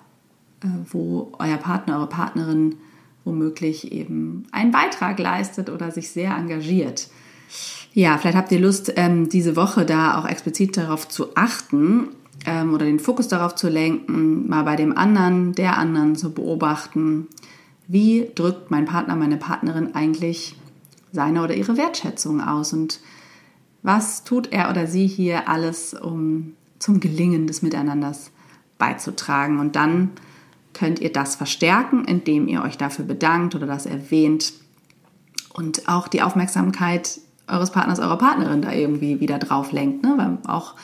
äh, 0.62 0.68
wo 0.90 1.32
euer 1.38 1.58
Partner, 1.58 1.98
eure 1.98 2.08
Partnerin 2.08 2.76
womöglich 3.24 3.92
eben 3.92 4.46
einen 4.52 4.70
Beitrag 4.70 5.18
leistet 5.18 5.68
oder 5.68 5.90
sich 5.90 6.10
sehr 6.10 6.34
engagiert. 6.34 7.08
Ja, 7.92 8.18
vielleicht 8.18 8.36
habt 8.36 8.52
ihr 8.52 8.60
Lust, 8.60 8.92
ähm, 8.96 9.28
diese 9.28 9.56
Woche 9.56 9.84
da 9.84 10.18
auch 10.18 10.26
explizit 10.26 10.76
darauf 10.76 11.08
zu 11.08 11.34
achten 11.36 12.08
ähm, 12.46 12.72
oder 12.72 12.84
den 12.84 13.00
Fokus 13.00 13.28
darauf 13.28 13.54
zu 13.54 13.68
lenken, 13.68 14.48
mal 14.48 14.62
bei 14.62 14.76
dem 14.76 14.96
anderen, 14.96 15.54
der 15.54 15.76
anderen 15.76 16.16
zu 16.16 16.32
beobachten, 16.32 17.26
wie 17.88 18.30
drückt 18.36 18.70
mein 18.70 18.84
Partner, 18.84 19.16
meine 19.16 19.36
Partnerin 19.36 19.94
eigentlich 19.96 20.54
seine 21.12 21.42
oder 21.42 21.54
ihre 21.54 21.76
Wertschätzung 21.76 22.40
aus? 22.40 22.72
Und 22.72 23.00
was 23.82 24.22
tut 24.22 24.52
er 24.52 24.70
oder 24.70 24.86
sie 24.86 25.08
hier 25.08 25.48
alles, 25.48 25.94
um 25.94 26.52
zum 26.78 27.00
Gelingen 27.00 27.48
des 27.48 27.62
Miteinanders 27.62 28.30
beizutragen? 28.78 29.58
Und 29.58 29.74
dann 29.74 30.10
könnt 30.72 31.00
ihr 31.00 31.12
das 31.12 31.34
verstärken, 31.34 32.04
indem 32.04 32.46
ihr 32.46 32.62
euch 32.62 32.78
dafür 32.78 33.04
bedankt 33.04 33.56
oder 33.56 33.66
das 33.66 33.86
erwähnt. 33.86 34.52
Und 35.52 35.88
auch 35.88 36.06
die 36.06 36.22
Aufmerksamkeit 36.22 37.18
eures 37.50 37.70
Partners, 37.70 37.98
eurer 37.98 38.18
Partnerin 38.18 38.62
da 38.62 38.72
irgendwie 38.72 39.20
wieder 39.20 39.38
drauf 39.38 39.72
lenkt. 39.72 40.02
Ne? 40.02 40.14
Weil 40.16 40.38
auch 40.46 40.74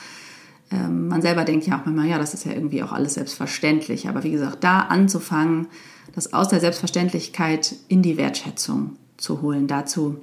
ähm, 0.71 1.07
man 1.07 1.21
selber 1.21 1.43
denkt 1.43 1.65
ja 1.67 1.79
auch 1.79 1.85
manchmal, 1.85 2.07
ja, 2.07 2.17
das 2.17 2.33
ist 2.33 2.45
ja 2.45 2.51
irgendwie 2.51 2.83
auch 2.83 2.91
alles 2.91 3.13
selbstverständlich. 3.13 4.09
Aber 4.09 4.23
wie 4.23 4.31
gesagt, 4.31 4.63
da 4.63 4.79
anzufangen, 4.81 5.67
das 6.13 6.33
aus 6.33 6.47
der 6.49 6.59
Selbstverständlichkeit 6.59 7.75
in 7.87 8.01
die 8.01 8.17
Wertschätzung 8.17 8.97
zu 9.17 9.41
holen, 9.41 9.67
dazu 9.67 10.17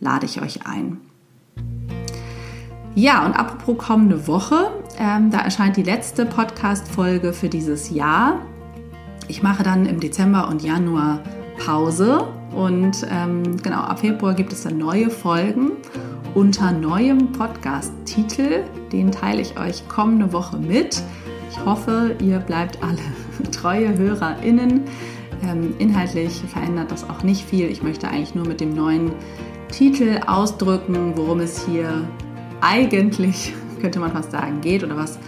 lade 0.00 0.26
ich 0.26 0.40
euch 0.40 0.66
ein. 0.66 0.98
Ja, 2.94 3.24
und 3.24 3.34
apropos 3.34 3.78
kommende 3.78 4.26
Woche, 4.26 4.70
ähm, 4.98 5.30
da 5.30 5.38
erscheint 5.38 5.76
die 5.76 5.82
letzte 5.82 6.26
Podcast-Folge 6.26 7.32
für 7.32 7.48
dieses 7.48 7.90
Jahr. 7.90 8.40
Ich 9.28 9.42
mache 9.42 9.62
dann 9.62 9.86
im 9.86 10.00
Dezember 10.00 10.48
und 10.48 10.62
Januar 10.62 11.20
Pause 11.64 12.26
und 12.54 13.06
ähm, 13.10 13.58
genau, 13.62 13.80
ab 13.80 14.00
Februar 14.00 14.34
gibt 14.34 14.52
es 14.52 14.62
dann 14.62 14.78
neue 14.78 15.10
Folgen 15.10 15.72
unter 16.34 16.72
neuem 16.72 17.32
Podcast-Titel. 17.32 18.64
Den 18.90 19.12
teile 19.12 19.42
ich 19.42 19.58
euch 19.58 19.86
kommende 19.86 20.32
Woche 20.32 20.56
mit. 20.56 21.02
Ich 21.50 21.64
hoffe, 21.64 22.16
ihr 22.20 22.38
bleibt 22.38 22.82
alle 22.82 22.98
treue 23.52 23.96
HörerInnen. 23.96 24.84
Ähm, 25.42 25.74
inhaltlich 25.78 26.42
verändert 26.48 26.90
das 26.90 27.08
auch 27.08 27.22
nicht 27.22 27.44
viel. 27.44 27.66
Ich 27.66 27.82
möchte 27.82 28.08
eigentlich 28.08 28.34
nur 28.34 28.46
mit 28.46 28.60
dem 28.60 28.74
neuen 28.74 29.12
Titel 29.70 30.20
ausdrücken, 30.26 31.12
worum 31.16 31.40
es 31.40 31.66
hier 31.66 32.08
eigentlich, 32.62 33.52
könnte 33.80 34.00
man 34.00 34.12
fast 34.12 34.30
sagen, 34.30 34.60
geht 34.60 34.82
oder 34.82 34.96
was 34.96 35.18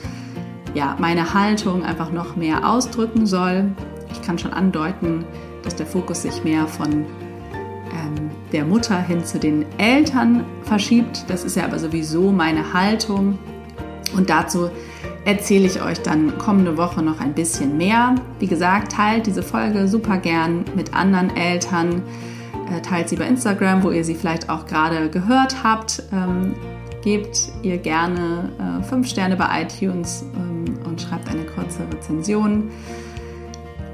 ja, 0.74 0.96
meine 0.98 1.34
Haltung 1.34 1.84
einfach 1.84 2.10
noch 2.10 2.36
mehr 2.36 2.68
ausdrücken 2.68 3.26
soll. 3.26 3.70
Ich 4.10 4.22
kann 4.22 4.38
schon 4.38 4.52
andeuten, 4.52 5.26
dass 5.62 5.76
der 5.76 5.86
Fokus 5.86 6.22
sich 6.22 6.44
mehr 6.44 6.66
von 6.66 6.92
ähm, 6.92 8.30
der 8.52 8.64
Mutter 8.64 9.00
hin 9.00 9.24
zu 9.24 9.38
den 9.38 9.64
Eltern 9.78 10.44
verschiebt. 10.62 11.24
Das 11.28 11.44
ist 11.44 11.56
ja 11.56 11.64
aber 11.64 11.78
sowieso 11.78 12.32
meine 12.32 12.72
Haltung. 12.72 13.38
Und 14.16 14.30
dazu 14.30 14.70
erzähle 15.24 15.66
ich 15.66 15.82
euch 15.82 16.00
dann 16.00 16.36
kommende 16.38 16.76
Woche 16.76 17.02
noch 17.02 17.20
ein 17.20 17.34
bisschen 17.34 17.76
mehr. 17.76 18.14
Wie 18.38 18.46
gesagt, 18.46 18.92
teilt 18.92 19.26
diese 19.26 19.42
Folge 19.42 19.88
super 19.88 20.18
gern 20.18 20.64
mit 20.74 20.94
anderen 20.94 21.34
Eltern. 21.36 22.02
Äh, 22.70 22.80
teilt 22.82 23.08
sie 23.08 23.16
bei 23.16 23.26
Instagram, 23.26 23.82
wo 23.82 23.90
ihr 23.90 24.04
sie 24.04 24.14
vielleicht 24.14 24.48
auch 24.48 24.66
gerade 24.66 25.10
gehört 25.10 25.62
habt. 25.62 26.02
Ähm, 26.12 26.54
gebt 27.02 27.52
ihr 27.62 27.78
gerne 27.78 28.82
5 28.88 29.06
äh, 29.06 29.08
Sterne 29.08 29.36
bei 29.36 29.62
iTunes 29.62 30.24
ähm, 30.34 30.64
und 30.86 31.00
schreibt 31.00 31.28
eine 31.28 31.44
kurze 31.44 31.80
Rezension. 31.92 32.70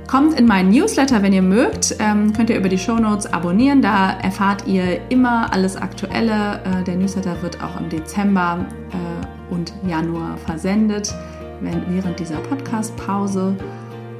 Kommt 0.09 0.40
in 0.40 0.47
meinen 0.47 0.71
Newsletter, 0.71 1.23
wenn 1.23 1.35
ihr 1.35 1.42
mögt. 1.42 1.94
Ähm, 1.99 2.33
könnt 2.33 2.49
ihr 2.49 2.57
über 2.57 2.71
die 2.71 2.79
Shownotes 2.79 3.31
abonnieren. 3.31 3.83
Da 3.83 4.12
erfahrt 4.12 4.66
ihr 4.66 5.03
immer 5.11 5.53
alles 5.53 5.77
Aktuelle. 5.77 6.62
Äh, 6.64 6.85
der 6.85 6.97
Newsletter 6.97 7.40
wird 7.42 7.62
auch 7.62 7.79
im 7.79 7.90
Dezember 7.90 8.64
äh, 8.90 9.55
und 9.55 9.75
Januar 9.87 10.38
versendet, 10.38 11.14
wenn, 11.61 11.85
während 11.94 12.18
dieser 12.18 12.38
Podcast-Pause. 12.38 13.55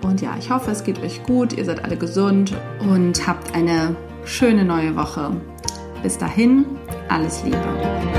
Und 0.03 0.21
ja, 0.21 0.37
ich 0.39 0.51
hoffe, 0.51 0.71
es 0.73 0.85
geht 0.85 1.03
euch 1.03 1.23
gut. 1.23 1.55
Ihr 1.55 1.65
seid 1.65 1.83
alle 1.83 1.97
gesund 1.97 2.55
und 2.81 3.27
habt 3.27 3.55
eine 3.55 3.97
schöne 4.27 4.67
neue 4.67 4.95
Woche. 4.95 5.41
Bis 6.03 6.19
dahin, 6.19 6.67
alles 7.09 7.43
Liebe. 7.45 8.18